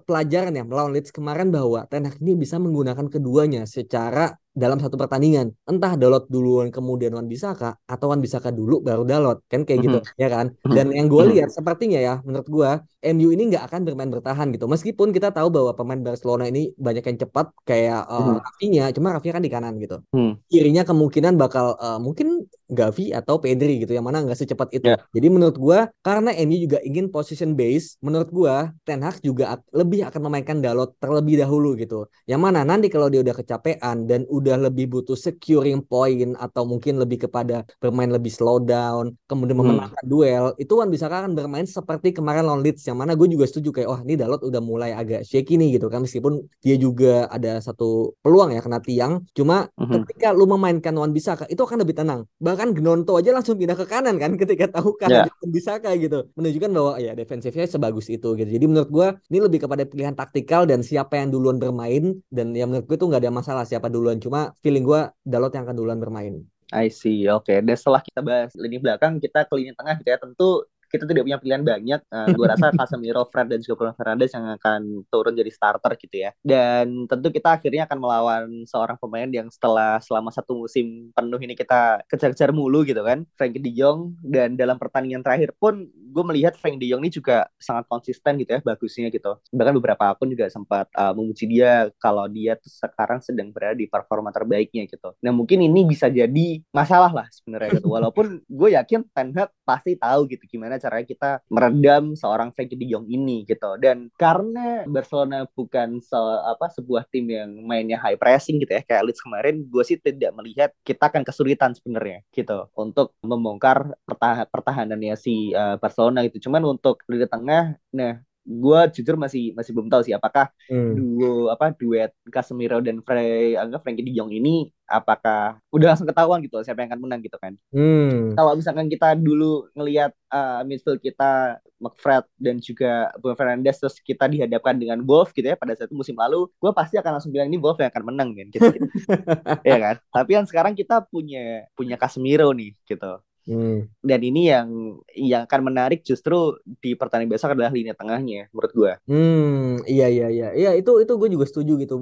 pelajaran 0.07 0.55
ya 0.55 0.63
melawan 0.63 0.95
Leeds 0.95 1.11
kemarin 1.11 1.51
bahwa 1.51 1.83
Ten 1.91 2.07
Hag 2.07 2.15
ini 2.23 2.39
bisa 2.39 2.55
menggunakan 2.63 3.11
keduanya 3.11 3.67
secara 3.67 4.31
dalam 4.51 4.83
satu 4.83 4.99
pertandingan 4.99 5.55
entah 5.63 5.95
Dalot 5.95 6.27
duluan 6.27 6.67
kemudian 6.75 7.15
Wan 7.15 7.27
Bisaka 7.31 7.79
atau 7.87 8.11
Wan 8.11 8.19
Bisaka 8.19 8.51
dulu 8.51 8.83
baru 8.83 9.07
Dalot 9.07 9.47
kan 9.47 9.63
kayak 9.63 9.79
gitu 9.79 9.99
mm-hmm. 10.03 10.19
ya 10.19 10.27
kan 10.27 10.45
mm-hmm. 10.51 10.75
dan 10.75 10.87
yang 10.91 11.07
gue 11.07 11.23
lihat 11.35 11.49
sepertinya 11.55 11.99
ya 12.03 12.19
menurut 12.27 12.47
gue 12.51 12.69
MU 13.15 13.29
ini 13.31 13.43
nggak 13.47 13.63
akan 13.71 13.81
bermain 13.87 14.11
bertahan 14.11 14.51
gitu 14.51 14.67
meskipun 14.67 15.15
kita 15.15 15.31
tahu 15.31 15.47
bahwa 15.47 15.71
pemain 15.71 16.03
Barcelona 16.03 16.51
ini 16.51 16.75
banyak 16.75 17.03
yang 17.07 17.17
cepat 17.23 17.55
kayak 17.63 18.03
uh, 18.11 18.19
mm-hmm. 18.19 18.37
Rafinya 18.43 18.85
cuma 18.91 19.07
Rafinya 19.15 19.35
kan 19.39 19.43
di 19.47 19.51
kanan 19.51 19.73
gitu 19.79 19.97
mm. 20.11 20.51
kirinya 20.51 20.83
kemungkinan 20.83 21.33
bakal 21.39 21.79
uh, 21.79 21.99
mungkin 22.03 22.43
Gavi 22.71 23.11
atau 23.11 23.37
Pedri 23.37 23.83
gitu 23.83 23.91
yang 23.91 24.07
mana 24.07 24.23
nggak 24.23 24.39
secepat 24.39 24.71
itu. 24.71 24.87
Yeah. 24.87 25.03
Jadi 25.11 25.27
menurut 25.27 25.59
gua 25.59 25.91
karena 25.99 26.31
MU 26.47 26.57
juga 26.57 26.79
ingin 26.81 27.11
position 27.11 27.53
base, 27.53 27.99
menurut 27.99 28.31
gua 28.31 28.71
Ten 28.87 29.03
Hag 29.03 29.19
juga 29.19 29.59
lebih 29.75 30.07
akan 30.07 30.31
memainkan 30.31 30.63
Dalot 30.63 30.95
terlebih 31.03 31.43
dahulu 31.43 31.75
gitu. 31.75 32.07
Yang 32.23 32.41
mana 32.41 32.63
nanti 32.63 32.87
kalau 32.87 33.11
dia 33.11 33.19
udah 33.19 33.35
kecapean 33.35 34.07
dan 34.07 34.23
udah 34.31 34.55
lebih 34.71 34.87
butuh 34.87 35.19
securing 35.19 35.83
point 35.83 36.33
atau 36.39 36.63
mungkin 36.63 36.95
lebih 36.97 37.27
kepada 37.27 37.67
bermain 37.83 38.07
lebih 38.07 38.31
slow 38.31 38.63
down, 38.63 39.11
kemudian 39.27 39.59
hmm. 39.59 39.67
memenangkan 39.67 40.05
duel, 40.07 40.55
itu 40.55 40.71
kan 40.71 40.87
bisa 40.87 41.05
kan 41.11 41.33
bermain 41.35 41.67
seperti 41.67 42.15
kemarin 42.15 42.47
lawan 42.47 42.63
Leeds 42.63 42.87
yang 42.87 42.95
mana 42.95 43.17
gue 43.19 43.27
juga 43.27 43.45
setuju 43.49 43.75
kayak 43.75 43.89
oh 43.91 43.99
ini 44.05 44.15
Dalot 44.15 44.41
udah 44.47 44.61
mulai 44.63 44.95
agak 44.95 45.27
shaky 45.27 45.59
nih 45.59 45.75
gitu 45.75 45.91
kan 45.91 46.05
meskipun 46.05 46.45
dia 46.63 46.79
juga 46.79 47.27
ada 47.27 47.59
satu 47.59 48.15
peluang 48.23 48.55
ya 48.55 48.61
kena 48.63 48.79
tiang, 48.79 49.13
cuma 49.35 49.67
mm 49.75 49.83
-hmm. 49.83 49.93
ketika 50.07 50.27
lu 50.31 50.45
memainkan 50.47 50.93
Wan 50.95 51.11
Bisaka 51.11 51.49
itu 51.49 51.59
akan 51.59 51.83
lebih 51.83 51.97
tenang. 51.97 52.21
Bahkan 52.37 52.60
bahkan 52.61 52.77
Gnonto 52.77 53.17
aja 53.17 53.33
langsung 53.33 53.57
pindah 53.57 53.73
ke 53.73 53.89
kanan 53.89 54.21
kan 54.21 54.37
ketika 54.41 54.69
tahu 54.69 54.93
kan 54.93 55.09
yeah. 55.09 55.25
bisa 55.49 55.81
kayak 55.81 56.05
gitu 56.05 56.29
menunjukkan 56.37 56.69
bahwa 56.69 56.93
ya 57.01 57.17
defensifnya 57.17 57.65
sebagus 57.65 58.05
itu 58.13 58.37
gitu 58.37 58.45
jadi 58.45 58.65
menurut 58.69 58.89
gue 58.93 59.07
ini 59.33 59.39
lebih 59.41 59.65
kepada 59.65 59.81
pilihan 59.89 60.13
taktikal 60.13 60.69
dan 60.69 60.85
siapa 60.85 61.17
yang 61.17 61.33
duluan 61.33 61.57
bermain 61.57 62.21
dan 62.29 62.53
yang 62.53 62.69
menurut 62.69 62.85
gue 62.85 62.97
itu 63.01 63.05
nggak 63.09 63.21
ada 63.25 63.33
masalah 63.33 63.63
siapa 63.65 63.89
duluan 63.89 64.21
cuma 64.21 64.53
feeling 64.61 64.85
gue 64.85 65.09
Dalot 65.25 65.49
yang 65.57 65.65
akan 65.65 65.77
duluan 65.77 65.97
bermain 65.97 66.45
I 66.71 66.87
see, 66.87 67.27
oke. 67.27 67.51
Okay. 67.51 67.59
Dan 67.59 67.75
setelah 67.75 67.99
kita 67.99 68.23
bahas 68.23 68.55
lini 68.55 68.79
belakang, 68.79 69.19
kita 69.19 69.43
ke 69.43 69.53
lini 69.59 69.75
tengah 69.75 69.99
gitu 69.99 70.07
ya. 70.07 70.15
Tentu 70.15 70.63
kita 70.91 71.07
tidak 71.07 71.23
punya 71.23 71.39
pilihan 71.39 71.63
banyak. 71.63 72.01
Uh, 72.11 72.27
gue 72.35 72.45
rasa 72.45 72.69
Casemiro, 72.77 73.23
Fred 73.31 73.47
dan 73.47 73.59
juga 73.63 73.75
Bruno 73.79 73.93
Fernandes 73.95 74.31
yang 74.35 74.45
akan 74.59 75.07
turun 75.07 75.33
jadi 75.33 75.51
starter 75.51 75.95
gitu 75.95 76.15
ya. 76.27 76.35
Dan 76.43 77.07
tentu 77.07 77.31
kita 77.31 77.55
akhirnya 77.55 77.87
akan 77.87 77.97
melawan 77.97 78.43
seorang 78.67 78.99
pemain 78.99 79.29
yang 79.31 79.47
setelah 79.47 80.03
selama 80.03 80.29
satu 80.29 80.67
musim 80.67 81.09
penuh 81.15 81.39
ini 81.39 81.55
kita 81.55 82.03
kejar-kejar 82.11 82.51
mulu 82.51 82.83
gitu 82.83 82.99
kan, 83.01 83.23
Frank 83.39 83.55
De 83.55 83.71
Jong. 83.71 84.19
Dan 84.19 84.59
dalam 84.59 84.75
pertandingan 84.75 85.23
terakhir 85.23 85.55
pun 85.55 85.87
gue 85.87 86.23
melihat 86.27 86.59
Frank 86.59 86.77
De 86.77 86.91
Jong 86.91 87.07
ini 87.07 87.11
juga 87.13 87.47
sangat 87.55 87.87
konsisten 87.87 88.35
gitu 88.43 88.51
ya 88.51 88.59
bagusnya 88.59 89.07
gitu. 89.07 89.39
Bahkan 89.55 89.73
beberapa 89.79 90.11
akun 90.11 90.27
juga 90.27 90.51
sempat 90.51 90.91
uh, 90.99 91.15
memuji 91.15 91.47
dia 91.47 91.87
kalau 92.03 92.27
dia 92.27 92.59
tuh 92.59 92.67
sekarang 92.67 93.23
sedang 93.23 93.49
berada 93.55 93.79
di 93.79 93.87
performa 93.87 94.33
terbaiknya 94.35 94.89
gitu. 94.91 95.15
Nah 95.23 95.31
mungkin 95.31 95.63
ini 95.63 95.87
bisa 95.87 96.11
jadi 96.11 96.59
masalah 96.75 97.13
lah 97.15 97.27
sebenarnya 97.31 97.79
gitu. 97.79 97.87
Walaupun 97.95 98.43
gue 98.43 98.69
yakin 98.75 99.07
Ten 99.15 99.31
Hag 99.37 99.49
pasti 99.63 99.95
tahu 99.95 100.27
gitu 100.27 100.43
gimana 100.49 100.80
caranya 100.81 101.05
kita 101.05 101.31
meredam 101.53 102.17
seorang 102.17 102.49
Frankie 102.51 102.79
De 102.79 102.89
Jong 102.89 103.05
ini 103.05 103.45
gitu. 103.45 103.77
Dan 103.77 104.09
karena 104.17 104.83
Barcelona 104.89 105.45
bukan 105.45 106.01
se 106.01 106.17
apa 106.45 106.67
sebuah 106.73 107.05
tim 107.13 107.29
yang 107.29 107.49
mainnya 107.63 108.01
high 108.01 108.17
pressing 108.17 108.57
gitu 108.57 108.73
ya 108.73 108.81
kayak 108.81 109.05
Leeds 109.05 109.21
kemarin, 109.21 109.55
gue 109.69 109.83
sih 109.85 109.97
tidak 110.01 110.33
melihat 110.33 110.69
kita 110.81 111.07
akan 111.13 111.21
kesulitan 111.21 111.77
sebenarnya 111.77 112.25
gitu 112.33 112.67
untuk 112.73 113.13
membongkar 113.21 113.93
pertah 114.03 114.49
pertahanannya 114.49 115.13
si 115.13 115.53
uh, 115.53 115.77
Barcelona 115.77 116.25
gitu. 116.25 116.49
Cuman 116.49 116.65
untuk 116.65 117.05
di 117.05 117.21
tengah, 117.29 117.77
nah 117.93 118.17
gue 118.41 118.79
jujur 118.97 119.15
masih 119.21 119.53
masih 119.53 119.71
belum 119.71 119.87
tahu 119.87 120.01
sih 120.01 120.17
apakah 120.17 120.49
hmm. 120.65 120.97
duo 120.97 121.53
apa 121.53 121.73
duet 121.77 122.09
Casemiro 122.33 122.81
dan 122.81 122.99
Frey 123.05 123.53
anggap 123.53 123.85
Frankie 123.85 124.01
De 124.01 124.11
Jong 124.17 124.33
ini 124.33 124.73
apakah 124.91 125.61
udah 125.71 125.95
langsung 125.95 126.09
ketahuan 126.09 126.43
gitu 126.43 126.59
siapa 126.65 126.83
yang 126.83 126.91
akan 126.91 127.01
menang 127.07 127.21
gitu 127.23 127.39
kan. 127.39 127.55
Hmm. 127.71 128.35
Kalau 128.35 128.51
misalkan 128.59 128.91
kita 128.91 129.15
dulu 129.15 129.71
ngelihat 129.71 130.11
uh, 130.33 130.61
midfield 130.67 130.99
kita 130.99 131.63
McFred 131.79 132.27
dan 132.37 132.59
juga 132.59 133.09
Bruno 133.17 133.39
Fernandes 133.39 133.79
terus 133.79 133.97
kita 134.03 134.27
dihadapkan 134.27 134.75
dengan 134.77 135.01
Wolf 135.07 135.31
gitu 135.31 135.47
ya 135.47 135.55
pada 135.55 135.73
saat 135.73 135.89
itu 135.89 135.97
musim 135.97 136.19
lalu, 136.19 136.45
gue 136.59 136.71
pasti 136.75 136.99
akan 136.99 137.17
langsung 137.17 137.31
bilang 137.31 137.47
ini 137.47 137.57
Wolf 137.57 137.79
yang 137.79 137.89
akan 137.89 138.03
menang 138.03 138.29
kan 138.35 138.47
gitu. 138.51 138.67
gitu. 138.67 138.87
ya 139.71 139.77
kan? 139.79 139.95
Tapi 140.11 140.31
yang 140.35 140.45
sekarang 140.45 140.73
kita 140.75 141.01
punya 141.07 141.65
punya 141.73 141.95
Casemiro 141.95 142.51
nih 142.51 142.75
gitu. 142.85 143.23
Hmm. 143.51 143.91
Dan 143.99 144.19
ini 144.23 144.47
yang 144.47 144.67
yang 145.11 145.43
akan 145.43 145.61
menarik 145.67 146.07
justru 146.07 146.55
di 146.79 146.95
pertandingan 146.95 147.35
besok 147.35 147.53
adalah 147.53 147.75
lini 147.75 147.91
tengahnya 147.91 148.47
menurut 148.55 148.71
gue. 148.71 148.91
Hmm, 149.11 149.83
iya 149.83 150.07
iya 150.07 150.27
iya. 150.31 150.49
Iya 150.55 150.71
itu 150.79 151.03
itu 151.03 151.13
gue 151.19 151.29
juga 151.29 151.45
setuju 151.45 151.75
gitu. 151.83 151.95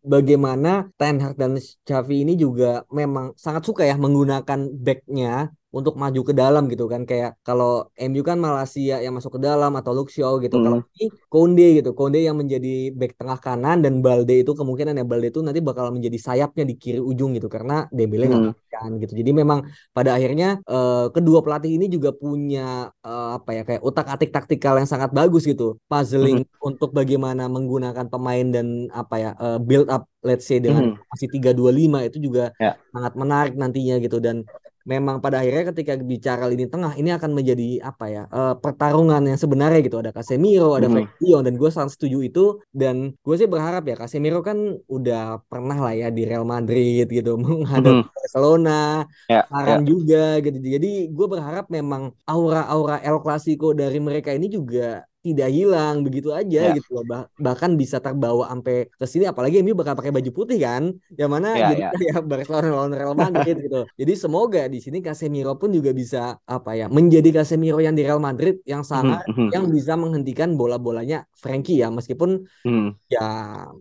Bagaimana 0.00 0.88
Ten 0.96 1.20
Hag 1.20 1.36
dan 1.36 1.60
Xavi 1.60 2.24
ini 2.24 2.34
juga 2.40 2.88
memang 2.88 3.36
sangat 3.36 3.68
suka 3.68 3.84
ya 3.84 4.00
menggunakan 4.00 4.72
backnya 4.72 5.52
untuk 5.76 6.00
maju 6.00 6.20
ke 6.24 6.32
dalam 6.32 6.72
gitu 6.72 6.88
kan 6.88 7.04
kayak 7.04 7.36
kalau 7.44 7.92
MU 8.00 8.24
kan 8.24 8.40
Malaysia 8.40 8.96
yang 8.96 9.12
masuk 9.12 9.36
ke 9.36 9.40
dalam 9.44 9.76
atau 9.76 9.92
Luxio 9.92 10.40
gitu 10.40 10.56
hmm. 10.56 10.64
kalau 10.64 10.78
ini 10.96 11.06
Konde 11.28 11.66
gitu 11.76 11.90
Konde 11.92 12.24
yang 12.24 12.40
menjadi 12.40 12.96
back 12.96 13.20
tengah 13.20 13.36
kanan 13.36 13.84
dan 13.84 14.00
Balde 14.00 14.40
itu 14.40 14.56
kemungkinan 14.56 14.96
ya 14.96 15.04
Balde 15.04 15.28
itu 15.28 15.44
nanti 15.44 15.60
bakal 15.60 15.92
menjadi 15.92 16.16
sayapnya 16.16 16.64
di 16.64 16.80
kiri 16.80 16.96
ujung 17.02 17.36
gitu 17.36 17.52
karena 17.52 17.84
Dembele 17.92 18.24
nggak 18.24 18.42
hmm. 18.48 18.65
Kan 18.82 18.90
gitu 19.00 19.12
jadi 19.16 19.30
memang 19.32 19.64
pada 19.96 20.16
akhirnya 20.16 20.60
uh, 20.68 21.08
kedua 21.10 21.40
pelatih 21.40 21.76
ini 21.80 21.86
juga 21.88 22.12
punya 22.12 22.92
uh, 23.00 23.40
apa 23.40 23.50
ya 23.56 23.62
kayak 23.64 23.82
utak 23.82 24.06
atik 24.12 24.30
taktikal 24.30 24.76
yang 24.76 24.88
sangat 24.88 25.10
bagus 25.10 25.48
gitu 25.48 25.80
puzzling 25.88 26.44
hmm. 26.44 26.68
untuk 26.68 26.92
bagaimana 26.92 27.48
menggunakan 27.48 28.06
pemain 28.06 28.46
dan 28.52 28.88
apa 28.92 29.14
ya 29.16 29.30
uh, 29.40 29.58
build 29.58 29.88
up 29.88 30.04
let's 30.20 30.44
say 30.44 30.60
dengan 30.60 30.94
hmm. 30.94 31.08
masih 31.08 31.28
tiga 31.32 31.50
dua 31.56 31.70
lima 31.72 32.04
itu 32.04 32.20
juga 32.20 32.52
ya. 32.60 32.76
sangat 32.92 33.12
menarik 33.16 33.54
nantinya 33.56 33.96
gitu 34.02 34.20
dan 34.20 34.44
memang 34.86 35.18
pada 35.18 35.42
akhirnya 35.42 35.74
ketika 35.74 35.98
bicara 35.98 36.46
lini 36.46 36.70
tengah 36.70 36.94
ini 36.94 37.10
akan 37.10 37.34
menjadi 37.34 37.82
apa 37.82 38.04
ya 38.06 38.22
uh, 38.30 38.54
pertarungan 38.54 39.18
yang 39.26 39.34
sebenarnya 39.34 39.82
gitu 39.82 39.98
ada 39.98 40.14
Casemiro 40.14 40.78
ada 40.78 40.86
hmm. 40.86 41.18
Dion 41.18 41.42
dan 41.42 41.58
gue 41.58 41.70
sangat 41.74 41.98
setuju 41.98 42.22
itu 42.22 42.44
dan 42.70 43.18
gue 43.18 43.34
sih 43.34 43.50
berharap 43.50 43.82
ya 43.82 43.98
Casemiro 43.98 44.46
kan 44.46 44.78
udah 44.86 45.42
pernah 45.50 45.74
lah 45.74 45.92
ya 45.92 46.08
di 46.14 46.22
Real 46.22 46.46
Madrid 46.46 47.10
gitu 47.10 47.34
menghadapi 47.42 48.06
hmm. 48.06 48.14
Barcelona 48.14 49.04
yeah, 49.26 49.42
yeah. 49.50 49.82
juga 49.82 50.38
gitu 50.38 50.56
jadi 50.62 51.10
gue 51.10 51.26
berharap 51.26 51.66
memang 51.66 52.14
aura-aura 52.22 53.02
El 53.02 53.18
Clasico 53.18 53.74
dari 53.74 53.98
mereka 53.98 54.30
ini 54.30 54.46
juga 54.46 55.02
tidak 55.26 55.50
hilang 55.50 56.06
begitu 56.06 56.30
aja 56.30 56.70
yeah. 56.70 56.76
gitu 56.78 56.94
loh. 56.94 57.04
Bah 57.06 57.22
bahkan 57.34 57.74
bisa 57.74 57.98
terbawa 57.98 58.46
sampai 58.46 58.86
ke 58.86 59.06
sini 59.10 59.26
apalagi 59.26 59.58
ini 59.58 59.74
bakal 59.74 59.98
pakai 59.98 60.14
baju 60.14 60.30
putih 60.30 60.62
kan. 60.62 60.94
Yang 61.18 61.30
mana 61.30 61.48
yeah, 61.58 61.68
jadi 61.74 61.82
yeah. 61.90 62.14
ya 62.14 62.16
Barcelona 62.22 62.68
lawan 62.70 62.92
Real 62.94 63.16
Madrid 63.18 63.56
gitu. 63.58 63.82
Jadi 63.98 64.12
semoga 64.14 64.62
di 64.70 64.78
sini 64.78 65.02
Casemiro 65.02 65.58
pun 65.58 65.74
juga 65.74 65.90
bisa 65.90 66.38
apa 66.46 66.78
ya 66.78 66.86
menjadi 66.86 67.42
Casemiro 67.42 67.82
yang 67.82 67.98
di 67.98 68.06
Real 68.06 68.22
Madrid 68.22 68.62
yang 68.62 68.86
sama 68.86 69.26
mm 69.26 69.32
-hmm. 69.34 69.48
yang 69.50 69.64
bisa 69.68 69.98
menghentikan 69.98 70.54
bola-bolanya 70.54 71.26
Frankie 71.34 71.82
ya 71.82 71.90
meskipun 71.90 72.46
mm. 72.62 73.10
ya 73.10 73.26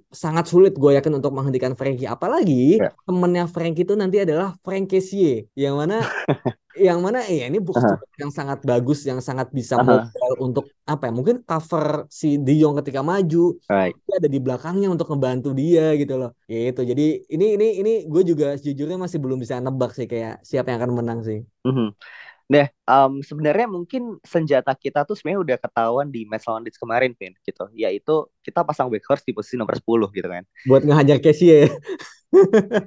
sangat 0.09 0.49
sulit 0.49 0.73
gue 0.73 0.91
yakin 0.97 1.21
untuk 1.21 1.35
menghentikan 1.35 1.77
Frankie 1.77 2.09
apalagi 2.09 2.81
yeah. 2.81 2.91
temennya 3.05 3.45
Frankie 3.45 3.85
itu 3.85 3.93
nanti 3.93 4.23
adalah 4.23 4.57
Frank 4.65 4.89
Kessie 4.89 5.47
yang 5.53 5.77
mana 5.77 6.01
yang 6.75 6.99
mana 6.99 7.23
ya 7.23 7.47
ini 7.47 7.59
uh 7.59 7.71
-huh. 7.71 7.97
yang 8.19 8.31
sangat 8.31 8.59
bagus 8.67 9.07
yang 9.07 9.23
sangat 9.23 9.47
bisa 9.55 9.79
uh 9.79 9.83
-huh. 9.83 10.35
untuk 10.43 10.67
apa 10.83 11.07
ya 11.09 11.13
mungkin 11.15 11.41
cover 11.41 12.05
si 12.11 12.35
De 12.35 12.53
Jong 12.59 12.77
ketika 12.83 12.99
maju 12.99 13.55
right. 13.71 13.95
ada 14.11 14.27
di 14.27 14.39
belakangnya 14.43 14.91
untuk 14.91 15.07
membantu 15.15 15.55
dia 15.55 15.95
gitu 15.95 16.19
loh 16.19 16.31
gitu 16.45 16.81
jadi 16.83 17.23
ini 17.31 17.55
ini 17.55 17.67
ini 17.79 17.93
gue 18.05 18.23
juga 18.27 18.59
sejujurnya 18.59 18.99
masih 18.99 19.17
belum 19.23 19.39
bisa 19.39 19.57
nebak 19.63 19.95
sih 19.95 20.05
kayak 20.05 20.43
siapa 20.43 20.75
yang 20.75 20.83
akan 20.83 20.93
menang 20.99 21.19
sih 21.23 21.39
uh 21.63 21.71
-huh. 21.71 21.89
Nah, 22.45 22.69
um, 22.85 23.25
sebenarnya 23.25 23.65
mungkin 23.65 24.21
senjata 24.21 24.77
kita 24.77 25.01
tuh 25.01 25.17
sebenarnya 25.17 25.41
udah 25.41 25.57
ketahuan 25.57 26.13
di 26.13 26.29
match 26.29 26.45
lawan 26.45 26.61
Leeds 26.61 26.77
kemarin, 26.77 27.17
Vin, 27.17 27.33
gitu. 27.41 27.65
Yaitu 27.73 28.29
kita 28.45 28.61
pasang 28.61 28.85
Weghorst 28.93 29.25
di 29.25 29.33
posisi 29.33 29.57
nomor 29.57 29.73
10 29.73 30.13
gitu 30.13 30.29
kan. 30.29 30.45
Buat 30.69 30.85
ngehajar 30.85 31.17
Casey 31.25 31.49
ya 31.49 31.73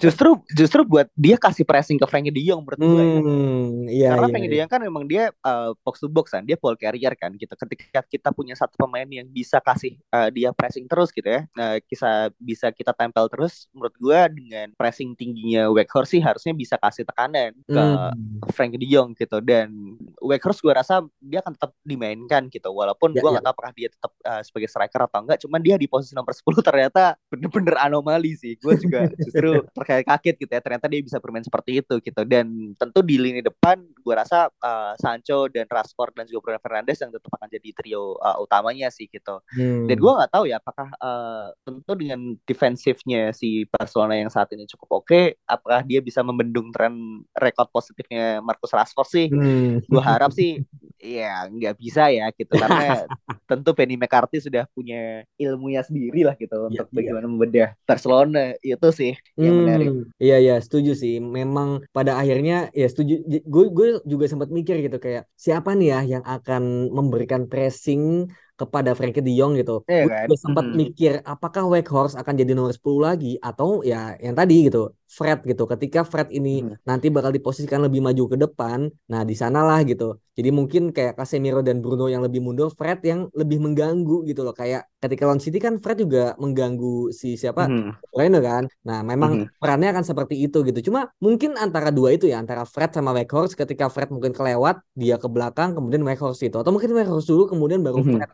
justru 0.02 0.38
justru 0.52 0.80
buat 0.84 1.08
dia 1.16 1.40
kasih 1.40 1.64
pressing 1.64 1.96
ke 1.96 2.06
Frankie 2.10 2.34
De 2.34 2.42
Jong 2.44 2.62
menurut 2.66 2.80
gue 2.80 3.02
ya. 3.02 3.18
Hmm, 3.18 3.72
iya, 3.88 4.08
Karena 4.12 4.26
iya, 4.26 4.32
Frankie 4.32 4.50
iya. 4.50 4.54
De 4.54 4.60
Jong 4.62 4.70
kan 4.70 4.80
memang 4.84 5.04
dia 5.08 5.24
uh, 5.44 5.70
box 5.84 6.04
to 6.04 6.08
box 6.10 6.34
kan, 6.34 6.42
dia 6.44 6.56
ball 6.60 6.76
carrier 6.76 7.14
kan 7.16 7.32
gitu. 7.34 7.52
Ketika 7.54 8.04
kita 8.04 8.28
punya 8.34 8.52
satu 8.58 8.76
pemain 8.76 9.06
yang 9.08 9.26
bisa 9.30 9.62
kasih 9.62 9.96
uh, 10.12 10.28
dia 10.28 10.52
pressing 10.52 10.84
terus 10.84 11.08
gitu 11.14 11.26
ya. 11.26 11.48
Nah, 11.56 11.80
bisa 11.84 12.32
bisa 12.36 12.66
kita 12.74 12.92
tempel 12.92 13.26
terus 13.32 13.70
menurut 13.72 13.94
gue 13.96 14.20
dengan 14.36 14.68
pressing 14.76 15.16
tingginya 15.16 15.70
Weghorst 15.72 16.12
sih 16.12 16.20
harusnya 16.20 16.52
bisa 16.52 16.76
kasih 16.80 17.04
tekanan 17.04 17.52
ke 17.64 17.82
hmm. 17.82 18.48
Frankie 18.52 18.80
De 18.80 18.86
Jong 18.88 19.16
gitu 19.16 19.40
dan 19.44 19.98
Weghorst 20.20 20.60
gue 20.60 20.72
rasa 20.72 21.04
dia 21.20 21.40
akan 21.40 21.56
tetap 21.56 21.72
dimainkan 21.84 22.48
gitu 22.48 22.68
walaupun 22.72 23.12
ya, 23.16 23.20
gue 23.20 23.28
nggak 23.28 23.44
ya. 23.44 23.48
tahu 23.48 23.54
apakah 23.56 23.72
dia 23.76 23.88
tetap 23.92 24.12
uh, 24.24 24.42
sebagai 24.44 24.68
striker 24.68 25.00
atau 25.04 25.20
enggak 25.24 25.38
cuman 25.44 25.60
dia 25.60 25.76
di 25.76 25.86
posisi 25.86 26.12
nomor 26.16 26.32
10 26.32 26.44
ternyata 26.64 27.02
bener-bener 27.28 27.76
anomali 27.80 28.32
sih 28.36 28.56
gue 28.56 28.74
juga 28.80 29.08
justru 29.38 29.52
terkait 29.72 30.04
kaget 30.04 30.36
gitu 30.42 30.52
ya. 30.52 30.60
Ternyata 30.60 30.86
dia 30.90 31.00
bisa 31.00 31.18
bermain 31.22 31.46
seperti 31.46 31.70
itu 31.78 31.94
gitu. 32.02 32.22
Dan 32.26 32.74
tentu 32.74 33.00
di 33.06 33.16
lini 33.16 33.40
depan 33.40 33.78
gue 33.78 34.14
rasa 34.14 34.50
uh, 34.50 34.98
Sancho 34.98 35.46
dan 35.46 35.70
Rashford 35.70 36.18
dan 36.18 36.26
juga 36.26 36.50
Bruno 36.50 36.60
Fernandes 36.60 36.98
yang 36.98 37.14
tetap 37.14 37.30
akan 37.38 37.48
jadi 37.48 37.68
trio 37.76 38.18
uh, 38.18 38.40
utamanya 38.42 38.88
sih 38.90 39.06
gitu. 39.06 39.40
Hmm. 39.54 39.84
dan 39.86 39.96
gue 40.00 40.12
nggak 40.12 40.32
tahu 40.32 40.44
ya 40.48 40.56
apakah 40.56 40.88
uh, 40.98 41.52
tentu 41.62 41.92
dengan 41.94 42.34
defensifnya 42.48 43.30
si 43.36 43.68
Barcelona 43.68 44.16
yang 44.16 44.32
saat 44.32 44.48
ini 44.56 44.64
cukup 44.64 45.04
oke 45.04 45.06
okay, 45.08 45.24
apakah 45.44 45.84
dia 45.84 46.00
bisa 46.00 46.24
membendung 46.24 46.72
tren 46.72 47.22
rekor 47.36 47.68
positifnya 47.68 48.40
Marcus 48.40 48.72
Rashford 48.72 49.08
sih? 49.08 49.26
Hmm. 49.28 49.84
gue 49.84 50.02
harap 50.02 50.32
sih 50.32 50.64
ya 50.98 51.46
nggak 51.50 51.78
bisa 51.78 52.10
ya 52.10 52.30
gitu. 52.34 52.54
Karena 52.54 53.04
tentu 53.50 53.70
Penny 53.74 53.94
McCarthy 53.94 54.42
sudah 54.42 54.66
punya 54.72 55.26
ilmunya 55.38 55.82
sendiri 55.82 56.26
lah 56.26 56.34
gitu 56.38 56.54
ya, 56.54 56.82
untuk 56.82 56.86
ya. 56.90 56.94
bagaimana 56.94 57.26
membedah 57.26 57.68
Barcelona. 57.84 58.54
Itu 58.62 58.90
sih 58.90 59.17
yang 59.38 59.54
hmm, 59.54 59.62
menarik. 59.64 59.88
Iya 60.18 60.36
iya 60.44 60.54
setuju 60.64 60.90
sih. 60.98 61.14
Memang 61.22 61.68
pada 61.96 62.18
akhirnya 62.20 62.54
ya 62.74 62.86
setuju. 62.90 63.22
Gue 63.46 63.64
gue 63.70 63.88
juga 64.06 64.24
sempat 64.26 64.48
mikir 64.50 64.82
gitu 64.84 64.98
kayak 64.98 65.30
siapa 65.38 65.70
nih 65.78 65.88
ya 65.94 66.00
yang 66.18 66.24
akan 66.26 66.62
memberikan 66.90 67.42
pressing 67.50 68.26
kepada 68.58 68.90
Frankie 68.98 69.22
De 69.22 69.30
Jong 69.38 69.54
gitu. 69.54 69.86
Iya 69.86 70.10
kan? 70.10 70.26
Gue 70.26 70.38
sempat 70.38 70.66
hmm. 70.66 70.74
mikir 70.74 71.12
apakah 71.22 71.64
Weghorst 71.70 72.18
akan 72.18 72.34
jadi 72.34 72.52
nomor 72.58 72.74
10 72.74 72.82
lagi 72.98 73.32
atau 73.38 73.86
ya 73.86 74.18
yang 74.18 74.34
tadi 74.34 74.66
gitu 74.66 74.90
Fred 75.08 75.40
gitu. 75.48 75.64
Ketika 75.64 76.04
Fred 76.04 76.28
ini 76.28 76.60
hmm. 76.60 76.84
nanti 76.84 77.08
bakal 77.08 77.32
diposisikan 77.32 77.80
lebih 77.80 78.04
maju 78.04 78.28
ke 78.28 78.36
depan, 78.36 78.92
nah 79.08 79.24
di 79.24 79.32
sanalah 79.32 79.80
gitu. 79.88 80.20
Jadi 80.36 80.54
mungkin 80.54 80.94
kayak 80.94 81.18
Casemiro 81.18 81.64
dan 81.64 81.82
Bruno 81.82 82.06
yang 82.06 82.22
lebih 82.22 82.44
mundur, 82.44 82.70
Fred 82.70 83.02
yang 83.02 83.26
lebih 83.34 83.58
mengganggu 83.58 84.22
gitu 84.28 84.44
loh. 84.44 84.54
Kayak 84.54 84.86
ketika 85.00 85.26
lawan 85.26 85.40
City 85.42 85.58
kan 85.58 85.80
Fred 85.80 86.04
juga 86.04 86.36
mengganggu 86.36 87.10
si 87.10 87.40
siapa? 87.40 87.66
Hmm. 87.66 87.96
Kan. 88.14 88.68
Nah, 88.84 89.00
memang 89.00 89.48
hmm. 89.48 89.58
perannya 89.58 89.90
akan 89.96 90.04
seperti 90.04 90.44
itu 90.44 90.60
gitu. 90.62 90.92
Cuma 90.92 91.08
mungkin 91.18 91.56
antara 91.56 91.88
dua 91.88 92.12
itu 92.14 92.28
ya, 92.28 92.38
antara 92.38 92.68
Fred 92.68 92.92
sama 92.92 93.16
Weghorst 93.16 93.56
ketika 93.56 93.88
Fred 93.88 94.12
mungkin 94.12 94.36
kelewat, 94.36 94.84
dia 94.92 95.16
ke 95.16 95.26
belakang 95.26 95.72
kemudian 95.72 96.04
Weghorst 96.04 96.44
itu 96.44 96.54
atau 96.60 96.70
mungkin 96.70 96.92
Weghorst 96.92 97.26
dulu 97.26 97.48
kemudian 97.48 97.80
baru 97.80 98.04
hmm. 98.04 98.12
Fred. 98.20 98.30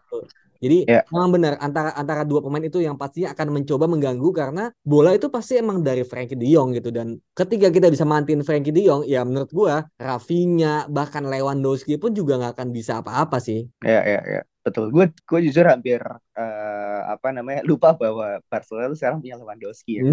Jadi 0.64 0.88
yeah. 0.88 1.04
memang 1.12 1.30
benar 1.36 1.52
antara 1.60 1.92
antara 1.92 2.22
dua 2.24 2.40
pemain 2.40 2.62
itu 2.64 2.80
yang 2.80 2.96
pastinya 2.96 3.36
akan 3.36 3.60
mencoba 3.60 3.84
mengganggu 3.84 4.30
karena 4.32 4.72
bola 4.80 5.12
itu 5.12 5.28
pasti 5.28 5.60
emang 5.60 5.84
dari 5.84 6.06
Frankie 6.08 6.40
De 6.40 6.48
Jong 6.48 6.72
gitu 6.72 6.88
dan 6.88 7.20
ketika 7.34 7.68
kita 7.74 7.90
bisa 7.90 8.06
mantin 8.06 8.46
Frankie 8.46 8.70
De 8.70 8.86
Jong 8.86 9.02
ya 9.04 9.26
menurut 9.26 9.50
gua 9.50 9.90
Rafinha 9.98 10.86
bahkan 10.86 11.26
Lewandowski 11.26 11.98
pun 11.98 12.14
juga 12.14 12.38
nggak 12.38 12.54
akan 12.58 12.68
bisa 12.70 13.02
apa-apa 13.02 13.42
sih. 13.42 13.66
Ya 13.82 14.00
yeah, 14.00 14.02
ya 14.02 14.12
yeah, 14.14 14.24
ya. 14.24 14.34
Yeah 14.40 14.44
betul. 14.64 14.88
Gue 14.88 15.12
gue 15.12 15.40
jujur 15.44 15.68
hampir 15.68 16.00
uh, 16.00 17.00
apa 17.12 17.28
namanya 17.36 17.60
lupa 17.68 17.92
bahwa 17.92 18.40
Barcelona 18.48 18.88
itu 18.88 18.96
sekarang 18.96 19.20
punya 19.20 19.36
Lewandowski 19.36 20.00
ya. 20.00 20.02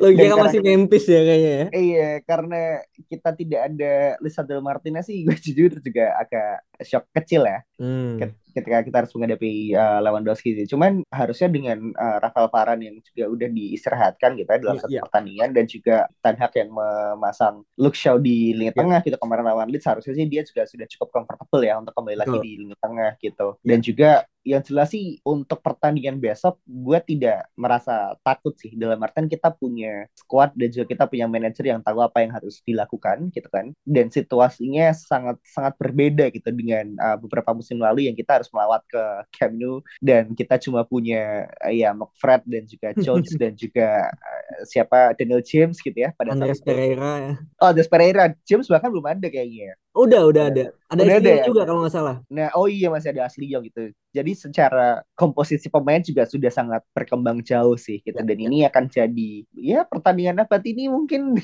Lo 0.00 0.08
kira 0.16 0.34
masih 0.40 0.64
Memphis 0.64 1.04
ya 1.04 1.20
kayaknya 1.20 1.52
ya. 1.52 1.66
Iya 1.76 2.10
karena 2.24 2.80
kita 3.06 3.30
tidak 3.36 3.60
ada 3.68 3.92
Lisandro 4.24 4.64
Martinez 4.64 5.06
sih 5.06 5.28
gue 5.28 5.36
jujur 5.36 5.76
juga 5.84 6.16
agak 6.16 6.64
shock 6.88 7.04
kecil 7.12 7.44
ya. 7.44 7.60
Hmm 7.76 8.16
ketika 8.54 8.84
kita 8.84 8.96
harus 9.04 9.12
menghadapi 9.14 9.72
uh, 9.74 10.00
Lewandowski 10.04 10.56
sih. 10.56 10.66
Cuman 10.68 11.04
harusnya 11.12 11.48
dengan 11.48 11.92
uh, 11.94 12.18
Rafael 12.22 12.48
Varane 12.48 12.82
yang 12.88 12.96
juga 13.02 13.24
udah 13.28 13.48
diistirahatkan 13.52 14.30
gitu 14.38 14.48
ya 14.48 14.58
dalam 14.58 14.76
yeah, 14.76 14.82
satu 14.82 14.94
yeah. 14.94 15.04
pertandingan 15.04 15.50
dan 15.54 15.64
juga 15.68 15.96
Ten 16.20 16.36
Hag 16.36 16.52
yang 16.56 16.70
memasang 16.72 17.54
Luke 17.76 17.98
Shaw 17.98 18.16
di 18.20 18.56
lini 18.56 18.70
yeah. 18.70 18.76
tengah 18.76 19.00
gitu 19.04 19.16
kemarin 19.20 19.44
lawan 19.46 19.68
Leeds 19.68 19.86
harusnya 19.86 20.14
sih 20.16 20.26
dia 20.26 20.42
juga 20.44 20.64
sudah 20.64 20.86
cukup 20.88 21.08
comfortable 21.12 21.62
ya 21.64 21.74
untuk 21.78 21.94
kembali 21.96 22.16
lagi 22.16 22.36
oh. 22.36 22.42
di 22.42 22.50
lini 22.64 22.76
tengah 22.78 23.10
gitu. 23.20 23.56
Yeah. 23.60 23.68
Dan 23.68 23.78
juga 23.84 24.10
yang 24.48 24.64
jelas 24.64 24.88
sih 24.88 25.20
untuk 25.20 25.60
pertandingan 25.60 26.16
besok 26.16 26.56
gue 26.64 26.98
tidak 27.04 27.52
merasa 27.52 28.16
takut 28.24 28.56
sih 28.56 28.72
dalam 28.72 28.96
artian 29.04 29.28
kita 29.28 29.52
punya 29.52 30.08
squad 30.16 30.56
dan 30.56 30.72
juga 30.72 30.96
kita 30.96 31.04
punya 31.04 31.28
manajer 31.28 31.68
yang 31.68 31.84
tahu 31.84 32.00
apa 32.00 32.24
yang 32.24 32.32
harus 32.32 32.64
dilakukan 32.64 33.28
gitu 33.36 33.48
kan 33.52 33.76
dan 33.84 34.08
situasinya 34.08 34.96
sangat 34.96 35.36
sangat 35.44 35.76
berbeda 35.76 36.32
gitu 36.32 36.48
dengan 36.48 36.96
uh, 36.96 37.20
beberapa 37.20 37.52
musim 37.52 37.76
lalu 37.76 38.08
yang 38.08 38.16
kita 38.16 38.40
harus 38.40 38.48
melawat 38.48 38.80
ke 38.88 39.02
Camp 39.36 39.52
Nou 39.52 39.84
dan 40.00 40.32
kita 40.32 40.56
cuma 40.56 40.88
punya 40.88 41.44
uh, 41.60 41.72
ya 41.72 41.92
McFred 41.92 42.48
dan 42.48 42.64
juga 42.64 42.88
Jones 42.96 43.30
dan 43.42 43.52
juga 43.52 44.08
uh, 44.08 44.62
siapa 44.64 45.12
Daniel 45.18 45.44
James 45.44 45.76
gitu 45.84 45.94
ya 45.94 46.10
pada 46.16 46.32
Andres 46.32 46.64
Pereira 46.64 47.12
ya. 47.20 47.34
Oh, 47.60 47.68
Andres 47.68 47.90
Pereira. 47.90 48.32
James 48.46 48.70
bahkan 48.70 48.88
belum 48.88 49.06
ada 49.06 49.26
kayaknya. 49.28 49.76
Udah, 49.98 50.22
udah 50.30 50.44
ada. 50.46 50.64
Ada 50.88 51.02
udah 51.04 51.16
ada 51.20 51.32
ya? 51.42 51.44
juga 51.44 51.62
kalau 51.68 51.84
nggak 51.84 51.92
salah. 51.92 52.16
Nah, 52.32 52.48
oh 52.56 52.64
iya 52.64 52.88
masih 52.88 53.12
ada 53.12 53.28
Asli 53.28 53.50
Young 53.50 53.66
gitu. 53.66 53.92
Jadi 54.14 54.32
secara 54.32 55.04
komposisi 55.12 55.68
pemain 55.68 56.00
juga 56.00 56.24
sudah 56.24 56.48
sangat 56.48 56.80
berkembang 56.96 57.44
jauh 57.44 57.76
sih 57.76 58.00
gitu. 58.00 58.16
Ya, 58.16 58.24
Dan 58.24 58.38
ya. 58.40 58.46
ini 58.48 58.58
akan 58.64 58.84
jadi 58.88 59.30
ya 59.52 59.84
pertandingan 59.84 60.48
apa 60.48 60.62
ini 60.64 60.88
mungkin 60.88 61.36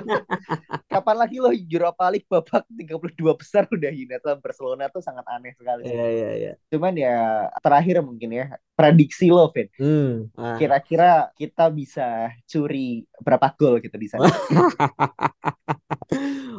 kapan 0.92 1.16
lagi 1.20 1.36
loh 1.42 1.52
Europa 1.52 2.08
League 2.08 2.24
babak 2.30 2.64
32 2.70 3.12
besar 3.36 3.68
udah 3.68 3.92
United 3.92 4.40
Barcelona 4.40 4.88
tuh 4.88 5.04
sangat 5.04 5.26
aneh 5.28 5.52
sekali. 5.52 5.84
Iya, 5.84 6.06
iya, 6.08 6.30
iya. 6.38 6.52
Cuman 6.72 6.96
ya 6.96 7.50
terakhir 7.60 8.00
mungkin 8.00 8.30
ya 8.32 8.56
prediksi 8.72 9.28
lo, 9.28 9.52
Vin. 9.52 9.68
Hmm, 9.76 10.32
ah. 10.36 10.56
Kira-kira 10.56 11.28
kita 11.36 11.68
bisa 11.68 12.32
curi 12.48 13.04
berapa 13.20 13.52
gol 13.54 13.84
gitu 13.84 13.96
di 14.00 14.08
sana? 14.08 14.26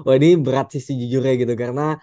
Wah 0.03 0.19
ini 0.19 0.35
berat 0.35 0.75
sih 0.75 0.83
sejujurnya 0.83 1.39
gitu 1.39 1.53
karena 1.55 1.95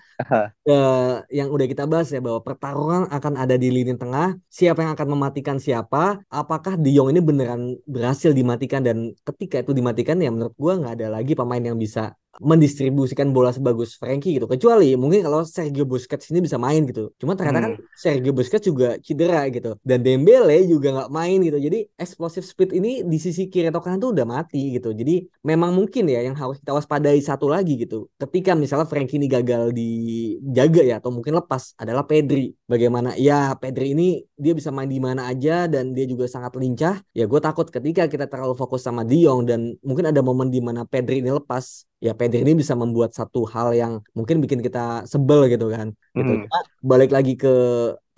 uh, 0.64 1.20
yang 1.28 1.52
udah 1.52 1.66
kita 1.68 1.84
bahas 1.84 2.08
ya 2.08 2.24
bahwa 2.24 2.40
pertarungan 2.40 3.12
akan 3.12 3.34
ada 3.36 3.60
di 3.60 3.68
lini 3.68 3.92
tengah, 3.92 4.40
siapa 4.48 4.86
yang 4.86 4.96
akan 4.96 5.08
mematikan 5.18 5.60
siapa, 5.60 6.24
apakah 6.32 6.80
De 6.80 6.96
Jong 6.96 7.12
ini 7.12 7.20
beneran 7.20 7.76
berhasil 7.84 8.32
dimatikan 8.32 8.80
dan 8.80 9.12
ketika 9.20 9.60
itu 9.60 9.76
dimatikan 9.76 10.16
ya 10.16 10.32
menurut 10.32 10.56
gua 10.56 10.80
nggak 10.80 10.94
ada 10.96 11.20
lagi 11.20 11.36
pemain 11.36 11.60
yang 11.60 11.76
bisa 11.76 12.16
mendistribusikan 12.38 13.34
bola 13.34 13.50
sebagus 13.50 13.98
Frankie 13.98 14.38
gitu. 14.38 14.46
Kecuali 14.46 14.94
mungkin 14.94 15.26
kalau 15.26 15.42
Sergio 15.42 15.82
Busquets 15.82 16.30
ini 16.30 16.46
bisa 16.46 16.54
main 16.62 16.86
gitu. 16.86 17.10
Cuma 17.18 17.34
ternyata 17.34 17.58
kan 17.58 17.72
hmm. 17.74 17.82
kan 17.82 17.98
Sergio 17.98 18.30
Busquets 18.30 18.70
juga 18.70 18.94
cedera 19.02 19.50
gitu. 19.50 19.74
Dan 19.82 20.06
Dembele 20.06 20.62
juga 20.70 20.94
nggak 20.94 21.10
main 21.10 21.42
gitu. 21.42 21.58
Jadi 21.58 21.78
explosive 21.98 22.46
speed 22.46 22.70
ini 22.78 23.02
di 23.02 23.18
sisi 23.18 23.50
kiri 23.50 23.74
atau 23.74 23.82
kanan 23.82 23.98
tuh 23.98 24.14
udah 24.14 24.22
mati 24.22 24.78
gitu. 24.78 24.94
Jadi 24.94 25.26
memang 25.42 25.74
mungkin 25.74 26.06
ya 26.06 26.22
yang 26.22 26.38
harus 26.38 26.62
kita 26.62 26.70
waspadai 26.70 27.18
satu 27.18 27.50
lagi 27.50 27.74
gitu. 27.74 28.06
Ketika 28.14 28.54
misalnya 28.54 28.86
Frankie 28.86 29.18
ini 29.18 29.26
gagal 29.26 29.74
dijaga 29.74 30.82
ya 30.86 30.94
atau 31.02 31.10
mungkin 31.10 31.34
lepas 31.34 31.74
adalah 31.74 32.06
Pedri. 32.06 32.54
Bagaimana 32.70 33.18
ya 33.18 33.58
Pedri 33.58 33.92
ini 33.98 34.22
dia 34.38 34.54
bisa 34.54 34.70
main 34.70 34.86
di 34.86 35.02
mana 35.02 35.26
aja 35.26 35.66
dan 35.66 35.90
dia 35.90 36.06
juga 36.06 36.30
sangat 36.30 36.54
lincah. 36.54 37.02
Ya 37.10 37.26
gue 37.26 37.40
takut 37.42 37.66
ketika 37.66 38.06
kita 38.06 38.30
terlalu 38.30 38.54
fokus 38.54 38.86
sama 38.86 39.02
Diong 39.02 39.42
dan 39.48 39.74
mungkin 39.82 40.06
ada 40.06 40.22
momen 40.22 40.48
di 40.48 40.62
mana 40.62 40.86
Pedri 40.86 41.18
ini 41.18 41.34
lepas 41.34 41.89
ya 42.00 42.12
Pedri 42.16 42.40
ini 42.40 42.56
bisa 42.56 42.72
membuat 42.72 43.12
satu 43.12 43.44
hal 43.44 43.76
yang 43.76 43.92
mungkin 44.16 44.40
bikin 44.40 44.64
kita 44.64 45.04
sebel 45.04 45.52
gitu 45.52 45.68
kan 45.68 45.92
gitu. 46.16 46.32
Hmm. 46.32 46.48
balik 46.80 47.12
lagi 47.12 47.36
ke 47.36 47.52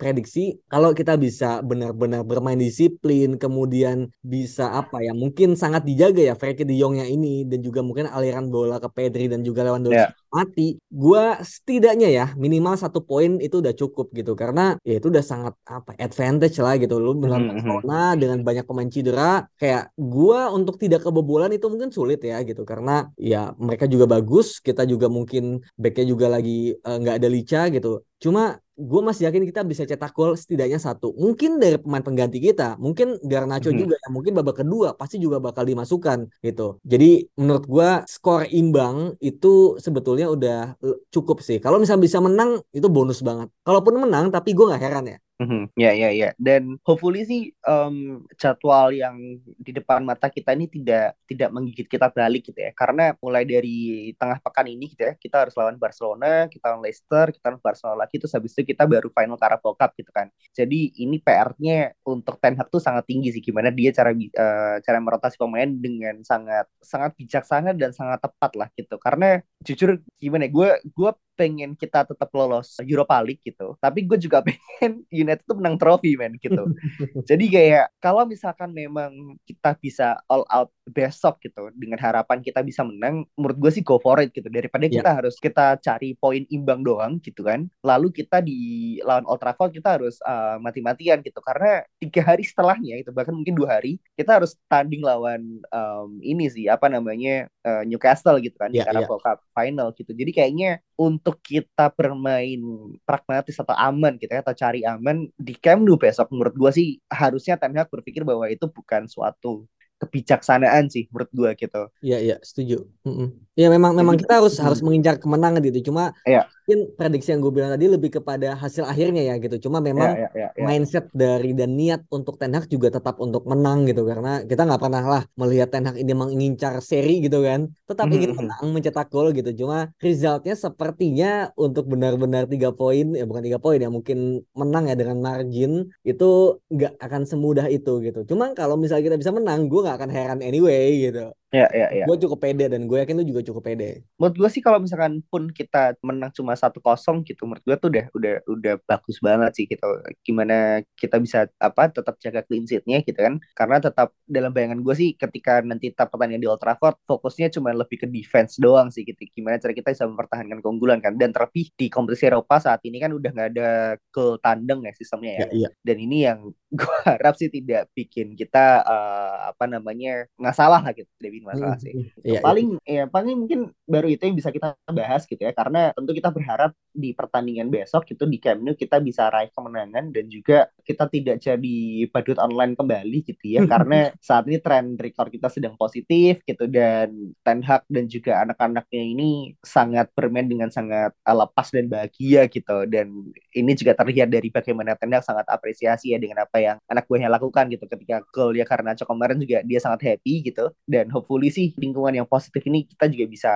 prediksi 0.03 0.59
kalau 0.67 0.91
kita 0.91 1.15
bisa 1.15 1.63
benar-benar 1.63 2.27
bermain 2.27 2.59
disiplin 2.59 3.39
kemudian 3.39 4.11
bisa 4.19 4.67
apa 4.75 4.99
ya 4.99 5.15
mungkin 5.15 5.55
sangat 5.55 5.87
dijaga 5.87 6.19
ya 6.19 6.35
Frankie 6.35 6.67
De 6.67 6.75
Jongnya 6.75 7.07
ini 7.07 7.47
dan 7.47 7.63
juga 7.63 7.79
mungkin 7.79 8.11
aliran 8.11 8.51
bola 8.51 8.83
ke 8.83 8.91
Pedri 8.91 9.31
dan 9.31 9.47
juga 9.47 9.63
Lewandowski 9.63 9.95
yeah. 9.95 10.11
mati 10.27 10.75
gua 10.91 11.39
setidaknya 11.39 12.11
ya 12.11 12.25
minimal 12.35 12.75
satu 12.75 12.99
poin 12.99 13.39
itu 13.39 13.63
udah 13.63 13.71
cukup 13.71 14.11
gitu 14.11 14.35
karena 14.35 14.75
ya 14.83 14.99
itu 14.99 15.07
udah 15.07 15.23
sangat 15.23 15.55
apa 15.63 15.95
advantage 15.95 16.59
lah 16.59 16.75
gitu 16.75 16.99
lu 16.99 17.15
melawan 17.15 17.55
mm 17.55 17.63
-hmm. 17.63 18.11
dengan 18.19 18.43
banyak 18.43 18.67
pemain 18.67 18.91
cedera 18.91 19.47
kayak 19.55 19.95
gua 19.95 20.51
untuk 20.51 20.75
tidak 20.75 21.07
kebobolan 21.07 21.55
itu 21.55 21.71
mungkin 21.71 21.95
sulit 21.95 22.19
ya 22.19 22.43
gitu 22.43 22.67
karena 22.67 23.07
ya 23.15 23.55
mereka 23.55 23.87
juga 23.87 24.03
bagus 24.09 24.59
kita 24.59 24.83
juga 24.83 25.07
mungkin 25.07 25.63
backnya 25.79 26.05
juga 26.11 26.27
lagi 26.27 26.75
eh, 26.75 26.97
nggak 26.99 27.15
uh, 27.15 27.19
ada 27.21 27.29
Lica 27.31 27.61
gitu 27.71 28.03
cuma 28.19 28.62
gue 28.73 29.01
masih 29.05 29.29
yakin 29.29 29.45
kita 29.45 29.61
bisa 29.61 29.83
cetak 29.85 30.11
gol 30.11 30.33
setidaknya 30.33 30.81
satu. 30.81 31.13
Mungkin 31.13 31.61
dari 31.61 31.77
pemain 31.77 32.01
pengganti 32.01 32.41
kita, 32.41 32.75
mungkin 32.81 33.21
Garnacho 33.21 33.69
hmm. 33.69 33.79
juga 33.79 33.95
yang 34.01 34.13
mungkin 34.13 34.33
babak 34.33 34.65
kedua 34.65 34.97
pasti 34.97 35.21
juga 35.21 35.37
bakal 35.37 35.63
dimasukkan 35.63 36.29
gitu. 36.41 36.81
Jadi 36.83 37.29
menurut 37.37 37.65
gue 37.69 37.89
skor 38.09 38.49
imbang 38.49 39.13
itu 39.21 39.77
sebetulnya 39.77 40.27
udah 40.27 40.75
cukup 41.13 41.39
sih. 41.45 41.61
Kalau 41.61 41.77
misalnya 41.77 42.03
bisa 42.03 42.19
menang 42.19 42.59
itu 42.73 42.87
bonus 42.89 43.21
banget. 43.21 43.47
Kalaupun 43.61 44.03
menang 44.03 44.33
tapi 44.33 44.57
gue 44.57 44.65
nggak 44.65 44.83
heran 44.83 45.05
ya. 45.07 45.17
Mm-hmm. 45.41 45.63
Ya 45.73 45.91
ya 45.97 46.09
ya. 46.13 46.29
Dan 46.37 46.77
hopefully 46.85 47.25
sih 47.25 47.49
um, 47.65 48.21
jadwal 48.37 48.93
yang 48.93 49.41
di 49.57 49.71
depan 49.73 50.05
mata 50.05 50.29
kita 50.29 50.53
ini 50.53 50.69
tidak 50.69 51.17
tidak 51.25 51.49
menggigit 51.49 51.87
kita 51.89 52.13
balik 52.13 52.45
gitu 52.45 52.59
ya. 52.61 52.71
Karena 52.77 53.17
mulai 53.17 53.41
dari 53.43 54.11
tengah 54.13 54.37
pekan 54.39 54.69
ini 54.69 54.93
gitu 54.93 55.09
ya 55.09 55.13
kita 55.17 55.47
harus 55.47 55.57
lawan 55.57 55.81
Barcelona 55.81 56.45
kita 56.47 56.69
lawan 56.69 56.85
Leicester 56.85 57.33
kita 57.33 57.45
lawan 57.49 57.61
Barcelona 57.65 57.97
lagi 58.05 58.15
terus 58.21 58.33
habis 58.37 58.53
itu 58.53 58.61
kita 58.61 58.85
baru 58.85 59.09
final 59.09 59.37
Carabao 59.41 59.73
Cup 59.73 59.97
gitu 59.97 60.11
kan. 60.13 60.29
Jadi 60.53 60.93
ini 61.01 61.17
PR-nya 61.17 61.97
untuk 62.05 62.37
Ten 62.37 62.53
Hag 62.53 62.69
tuh 62.69 62.79
sangat 62.83 63.09
tinggi 63.09 63.33
sih 63.33 63.41
gimana 63.41 63.73
dia 63.73 63.89
cara 63.89 64.13
uh, 64.13 64.77
cara 64.85 64.97
merotasi 65.01 65.35
pemain 65.41 65.67
dengan 65.67 66.21
sangat 66.21 66.69
sangat 66.77 67.17
bijaksana 67.17 67.73
dan 67.73 67.89
sangat 67.89 68.21
tepat 68.21 68.51
lah 68.53 68.69
gitu. 68.77 69.01
Karena 69.01 69.41
jujur 69.65 69.97
gimana 70.21 70.45
ya 70.45 70.51
gue 70.53 70.69
gue 70.93 71.11
pengen 71.33 71.73
kita 71.73 72.05
tetap 72.05 72.29
lolos 72.33 72.77
Europa 72.81 73.17
League 73.21 73.41
gitu. 73.41 73.77
Tapi 73.77 74.05
gue 74.05 74.17
juga 74.17 74.41
pengen 74.47 75.05
United 75.09 75.43
tuh 75.45 75.57
menang 75.57 75.77
trofi 75.77 76.13
men 76.17 76.37
gitu. 76.37 76.69
Jadi 77.29 77.45
kayak 77.49 77.93
kalau 77.97 78.25
misalkan 78.25 78.73
memang 78.73 79.37
kita 79.45 79.77
bisa 79.77 80.17
all 80.29 80.45
out 80.49 80.69
besok 80.83 81.39
gitu 81.39 81.71
dengan 81.75 81.95
harapan 81.95 82.43
kita 82.43 82.59
bisa 82.59 82.83
menang 82.83 83.23
menurut 83.39 83.57
gue 83.57 83.71
sih 83.79 83.83
go 83.83 83.97
for 84.03 84.19
it 84.19 84.35
gitu 84.35 84.51
daripada 84.51 84.85
yeah. 84.87 84.99
kita 84.99 85.09
harus 85.15 85.35
kita 85.39 85.79
cari 85.79 86.15
poin 86.19 86.43
imbang 86.51 86.83
doang 86.83 87.23
gitu 87.23 87.47
kan 87.47 87.71
lalu 87.81 88.11
kita 88.11 88.43
di 88.43 88.99
lawan 89.01 89.23
Old 89.23 89.39
Trafford 89.39 89.71
kita 89.71 89.95
harus 89.95 90.19
uh, 90.27 90.59
mati-matian 90.59 91.23
gitu 91.23 91.39
karena 91.39 91.87
tiga 92.03 92.21
hari 92.27 92.43
setelahnya 92.43 92.99
itu 92.99 93.15
bahkan 93.15 93.31
mungkin 93.31 93.55
dua 93.55 93.79
hari 93.79 93.97
kita 94.19 94.43
harus 94.43 94.59
tanding 94.67 94.99
lawan 94.99 95.63
um, 95.71 96.19
ini 96.19 96.51
sih 96.51 96.67
apa 96.67 96.91
namanya 96.91 97.47
uh, 97.63 97.87
Newcastle 97.87 98.43
gitu 98.43 98.59
kan 98.59 98.75
yeah, 98.75 98.83
di 98.83 98.87
Carabao 98.87 99.17
yeah. 99.19 99.23
Cup 99.23 99.39
final 99.55 99.87
gitu 99.95 100.11
jadi 100.11 100.31
kayaknya 100.35 100.71
untuk 100.99 101.39
kita 101.39 101.89
bermain 101.95 102.59
pragmatis 103.07 103.55
atau 103.55 103.73
aman 103.73 104.19
gitu 104.19 104.29
ya 104.29 104.43
atau 104.43 104.53
cari 104.53 104.83
aman 104.83 105.31
di 105.39 105.55
Camp 105.57 105.81
Nou 105.81 105.95
besok 105.95 106.29
menurut 106.29 106.53
gue 106.53 106.71
sih 106.75 106.87
harusnya 107.07 107.55
Ten 107.55 107.73
Hag 107.73 107.89
berpikir 107.89 108.27
bahwa 108.27 108.45
itu 108.51 108.67
bukan 108.69 109.07
suatu 109.07 109.65
kebijaksanaan 110.03 110.91
sih 110.91 111.07
menurut 111.09 111.31
gue 111.31 111.49
gitu. 111.55 111.81
Iya 112.03 112.17
iya 112.19 112.35
setuju. 112.43 112.83
Mm 113.07 113.13
-mm. 113.15 113.27
Ya 113.55 113.67
memang 113.71 113.95
memang 113.95 114.19
kita 114.19 114.43
harus 114.43 114.59
harus 114.59 114.83
mengincar 114.83 115.15
kemenangan 115.17 115.63
gitu. 115.63 115.91
Cuma 115.91 116.11
ya. 116.27 116.45
Mungkin 116.63 116.95
prediksi 116.95 117.35
yang 117.35 117.43
gue 117.43 117.51
bilang 117.51 117.75
tadi 117.75 117.91
lebih 117.91 118.23
kepada 118.23 118.55
hasil 118.55 118.87
akhirnya 118.87 119.19
ya 119.19 119.35
gitu. 119.35 119.67
Cuma 119.67 119.83
memang 119.83 120.15
ya, 120.15 120.31
ya, 120.31 120.47
ya, 120.47 120.49
ya. 120.55 120.63
mindset 120.63 121.11
dari 121.11 121.51
dan 121.51 121.75
niat 121.75 122.07
untuk 122.07 122.39
Ten 122.39 122.55
Hag 122.55 122.71
juga 122.71 122.87
tetap 122.87 123.19
untuk 123.19 123.43
menang 123.43 123.83
gitu 123.83 124.07
karena 124.07 124.47
kita 124.47 124.63
nggak 124.63 124.79
pernah 124.79 125.03
lah 125.03 125.23
melihat 125.35 125.75
Ten 125.75 125.91
Hag 125.91 125.99
ini 125.99 126.15
mengincar 126.15 126.79
seri 126.79 127.19
gitu 127.19 127.43
kan. 127.43 127.67
Tetap 127.83 128.07
mm-hmm. 128.07 128.15
ingin 128.15 128.31
menang 128.39 128.65
mencetak 128.71 129.11
gol 129.11 129.35
gitu. 129.35 129.51
Cuma 129.59 129.91
resultnya 129.99 130.55
sepertinya 130.55 131.51
untuk 131.59 131.91
benar-benar 131.91 132.47
tiga 132.47 132.71
poin 132.71 133.11
ya 133.11 133.27
bukan 133.27 133.43
tiga 133.43 133.59
poin 133.59 133.83
ya 133.83 133.91
mungkin 133.91 134.47
menang 134.55 134.87
ya 134.87 134.95
dengan 134.95 135.19
margin 135.19 135.91
itu 136.07 136.63
nggak 136.71 136.95
akan 137.03 137.27
semudah 137.27 137.67
itu 137.67 137.99
gitu. 137.99 138.23
Cuma 138.23 138.55
kalau 138.55 138.79
misalnya 138.79 139.11
kita 139.11 139.17
bisa 139.19 139.35
menang, 139.35 139.67
gue 139.67 139.83
nggak 139.83 139.97
akan 139.99 140.11
heran 140.15 140.39
anyway 140.39 141.11
gitu. 141.11 141.35
Ya, 141.53 141.69
ya, 141.69 141.87
ya. 141.93 142.05
Gue 142.09 142.17
cukup 142.17 142.41
pede 142.41 142.65
dan 142.65 142.89
gue 142.89 142.97
yakin 142.97 143.13
lu 143.13 143.25
juga 143.29 143.45
cukup 143.45 143.61
pede. 143.69 144.01
Menurut 144.17 144.35
gue 144.41 144.49
sih 144.49 144.57
kalau 144.65 144.81
misalkan 144.81 145.21
pun 145.29 145.53
kita 145.53 145.93
menang 146.01 146.33
cuma 146.33 146.57
satu 146.57 146.81
kosong 146.81 147.21
gitu, 147.21 147.45
menurut 147.45 147.61
gue 147.61 147.75
tuh 147.77 147.89
udah 147.93 148.05
udah 148.17 148.35
udah 148.49 148.73
bagus 148.89 149.21
banget 149.21 149.53
sih 149.53 149.65
gitu. 149.69 149.85
Gimana 150.25 150.81
kita 150.97 151.21
bisa 151.21 151.45
apa 151.61 151.93
tetap 151.93 152.17
jaga 152.17 152.41
clean 152.41 152.65
sheet-nya 152.65 153.05
gitu 153.05 153.21
kan? 153.21 153.37
Karena 153.53 153.77
tetap 153.77 154.17
dalam 154.25 154.49
bayangan 154.49 154.81
gue 154.81 154.95
sih 154.97 155.13
ketika 155.13 155.61
nanti 155.61 155.93
tetap 155.93 156.09
pertandingan 156.09 156.41
di 156.41 156.49
Old 156.49 156.57
Trafford, 156.57 156.97
fokusnya 157.05 157.53
cuma 157.53 157.69
lebih 157.69 158.01
ke 158.01 158.07
defense 158.09 158.57
doang 158.57 158.89
sih 158.89 159.05
gitu. 159.05 159.21
Gimana 159.29 159.61
cara 159.61 159.77
kita 159.77 159.93
bisa 159.93 160.09
mempertahankan 160.09 160.57
keunggulan 160.57 161.05
kan? 161.05 161.13
Dan 161.21 161.29
terlebih 161.29 161.69
di 161.77 161.85
kompetisi 161.85 162.33
Eropa 162.33 162.57
saat 162.57 162.81
ini 162.81 162.97
kan 162.97 163.13
udah 163.13 163.29
nggak 163.29 163.49
ada 163.53 163.69
goal 164.09 164.41
tandeng 164.41 164.89
ya 164.89 164.93
sistemnya 164.97 165.37
ya. 165.37 165.39
ya 165.45 165.47
iya. 165.53 165.69
Dan 165.85 166.01
ini 166.01 166.25
yang 166.25 166.49
gue 166.73 166.97
harap 167.05 167.37
sih 167.37 167.53
tidak 167.53 167.89
bikin 167.93 168.33
kita 168.33 168.81
uh, 168.81 169.53
apa 169.53 169.69
namanya 169.69 170.25
nggak 170.37 170.55
salah 170.57 170.81
lah 170.81 170.93
gitu 170.97 171.09
tidak 171.21 171.31
bikin 171.37 171.47
masalah 171.47 171.77
sih. 171.77 171.93
Hmm, 171.93 172.07
iya, 172.25 172.39
paling 172.41 172.67
ya 172.83 173.03
paling 173.05 173.35
mungkin 173.45 173.59
baru 173.85 174.07
itu 174.09 174.25
yang 174.25 174.37
bisa 174.37 174.49
kita 174.49 174.73
bahas 174.89 175.23
gitu 175.29 175.37
ya 175.37 175.53
karena 175.53 175.93
tentu 175.93 176.11
kita 176.17 176.33
berharap 176.33 176.73
di 176.89 177.13
pertandingan 177.13 177.69
besok 177.69 178.09
itu 178.09 178.25
di 178.25 178.37
Camp 178.41 178.61
Nou 178.65 178.73
kita 178.73 178.97
bisa 178.97 179.29
raih 179.29 179.53
kemenangan 179.53 180.09
dan 180.09 180.25
juga 180.29 180.69
kita 180.81 181.05
tidak 181.09 181.37
jadi 181.41 181.79
badut 182.09 182.37
online 182.41 182.73
kembali 182.73 183.19
gitu 183.25 183.45
ya 183.45 183.61
karena 183.73 184.09
saat 184.17 184.49
ini 184.49 184.57
tren 184.57 184.97
record 184.97 185.29
kita 185.29 185.47
sedang 185.53 185.77
positif 185.77 186.41
gitu 186.47 186.65
dan 186.65 187.33
Ten 187.45 187.59
Hag 187.61 187.85
dan 187.91 188.05
juga 188.07 188.41
anak-anaknya 188.41 189.03
ini 189.03 189.53
sangat 189.61 190.09
bermain 190.15 190.47
dengan 190.47 190.71
sangat 190.71 191.11
uh, 191.27 191.35
lepas 191.35 191.69
dan 191.69 191.85
bahagia 191.91 192.47
gitu. 192.47 192.87
Dan 192.87 193.31
ini 193.53 193.71
juga 193.75 193.93
terlihat 193.93 194.31
dari 194.31 194.49
bagaimana 194.49 194.95
Ten 194.95 195.13
Hag 195.13 195.23
sangat 195.27 195.45
apresiasi 195.51 196.15
ya 196.15 196.17
dengan 196.17 196.47
apa 196.47 196.62
yang 196.63 196.77
anak 196.87 197.03
buahnya 197.09 197.29
lakukan 197.31 197.67
gitu. 197.73 197.85
Ketika 197.91 198.23
gol 198.31 198.55
ya 198.55 198.65
karena 198.67 198.95
kemarin 198.95 199.37
juga 199.43 199.59
dia 199.67 199.79
sangat 199.83 200.01
happy 200.07 200.47
gitu. 200.47 200.71
Dan 200.87 201.11
hopefully 201.11 201.51
sih 201.51 201.75
lingkungan 201.75 202.13
yang 202.23 202.27
positif 202.29 202.63
ini 202.67 202.87
kita 202.87 203.05
juga 203.11 203.25
bisa 203.27 203.53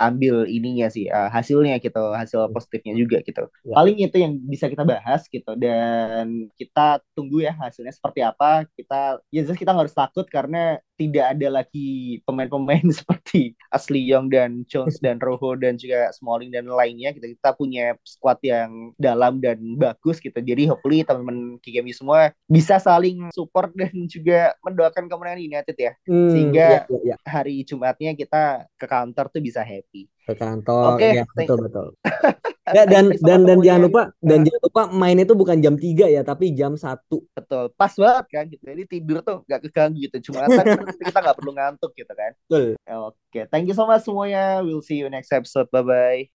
ambil 0.00 0.48
ininya 0.48 0.88
sih 0.88 1.12
uh, 1.12 1.28
hasilnya 1.28 1.76
gitu 1.76 2.00
hasil 2.16 2.48
positifnya 2.48 2.96
juga 2.96 3.20
gitu. 3.20 3.44
Ya. 3.68 3.74
paling 3.76 4.00
itu 4.00 4.16
yang 4.16 4.40
bisa 4.40 4.72
kita 4.72 4.82
bahas 4.88 5.28
gitu 5.28 5.52
dan 5.60 6.48
kita 6.56 7.04
tunggu 7.12 7.44
ya 7.44 7.52
hasilnya 7.60 7.92
seperti 7.92 8.24
apa. 8.24 8.64
Kita 8.72 9.20
ya 9.28 9.44
jelas 9.44 9.60
kita 9.60 9.76
nggak 9.76 9.84
harus 9.84 9.96
takut 9.96 10.26
karena 10.32 10.80
tidak 10.96 11.26
ada 11.36 11.48
lagi 11.60 12.20
pemain-pemain 12.24 12.84
seperti 13.00 13.56
Asli 13.68 14.04
Young 14.04 14.32
dan 14.32 14.68
Jones 14.68 15.00
dan 15.00 15.20
Rojo 15.20 15.56
dan 15.56 15.76
juga 15.76 16.08
Smalling 16.16 16.52
dan 16.52 16.68
lainnya 16.68 17.12
gitu. 17.12 17.36
Kita 17.36 17.52
punya 17.56 17.96
squad 18.04 18.40
yang 18.40 18.96
dalam 18.96 19.40
dan 19.40 19.60
bagus 19.80 20.20
gitu. 20.20 20.36
Jadi 20.36 20.68
hopefully 20.68 21.04
teman-teman 21.04 21.60
KGMU 21.60 21.92
semua 21.92 22.32
bisa 22.48 22.80
saling 22.80 23.28
support 23.36 23.72
dan 23.76 23.92
juga 24.08 24.56
mendoakan 24.64 25.08
kemenangan 25.08 25.40
United 25.40 25.76
ya. 25.76 25.92
Hmm, 26.08 26.28
sehingga 26.32 26.68
ya, 26.68 26.80
ya, 26.88 27.00
ya. 27.12 27.16
hari 27.24 27.64
Jumatnya 27.64 28.12
kita 28.12 28.68
ke 28.76 28.86
kantor 28.88 29.32
tuh 29.32 29.40
bisa 29.40 29.64
happy 29.64 29.89
ke 30.26 30.32
kantor 30.38 30.96
okay, 30.96 31.20
ya 31.20 31.24
betul 31.34 31.58
betul 31.66 31.88
Ya, 32.70 32.84
dan 32.86 33.10
dan 33.22 33.40
dan 33.46 33.58
jangan 33.62 33.82
lupa 33.90 34.02
dan 34.22 34.46
jangan 34.46 34.62
lupa 34.62 34.82
main 34.94 35.18
itu 35.18 35.34
bukan 35.34 35.58
jam 35.58 35.74
3 35.74 36.06
ya 36.06 36.22
tapi 36.22 36.54
jam 36.54 36.78
1. 36.78 37.02
Betul. 37.10 37.64
Pas 37.74 37.92
banget 37.94 38.26
kan 38.30 38.44
gitu. 38.46 38.62
Jadi 38.62 38.82
tidur 38.86 39.18
tuh 39.26 39.42
gak 39.46 39.66
keganggu 39.66 39.98
gitu. 40.06 40.30
Cuma 40.30 40.46
kan 40.46 40.64
kita 41.02 41.18
nggak 41.18 41.36
perlu 41.36 41.52
ngantuk 41.54 41.90
gitu 41.98 42.12
kan. 42.14 42.32
Betul. 42.46 42.78
Oke, 42.78 43.16
okay. 43.30 43.44
thank 43.50 43.66
you 43.66 43.74
so 43.74 43.86
much 43.86 44.06
semuanya. 44.06 44.62
We'll 44.62 44.84
see 44.84 45.02
you 45.02 45.10
next 45.10 45.34
episode. 45.34 45.66
Bye 45.74 45.82
bye. 45.82 46.39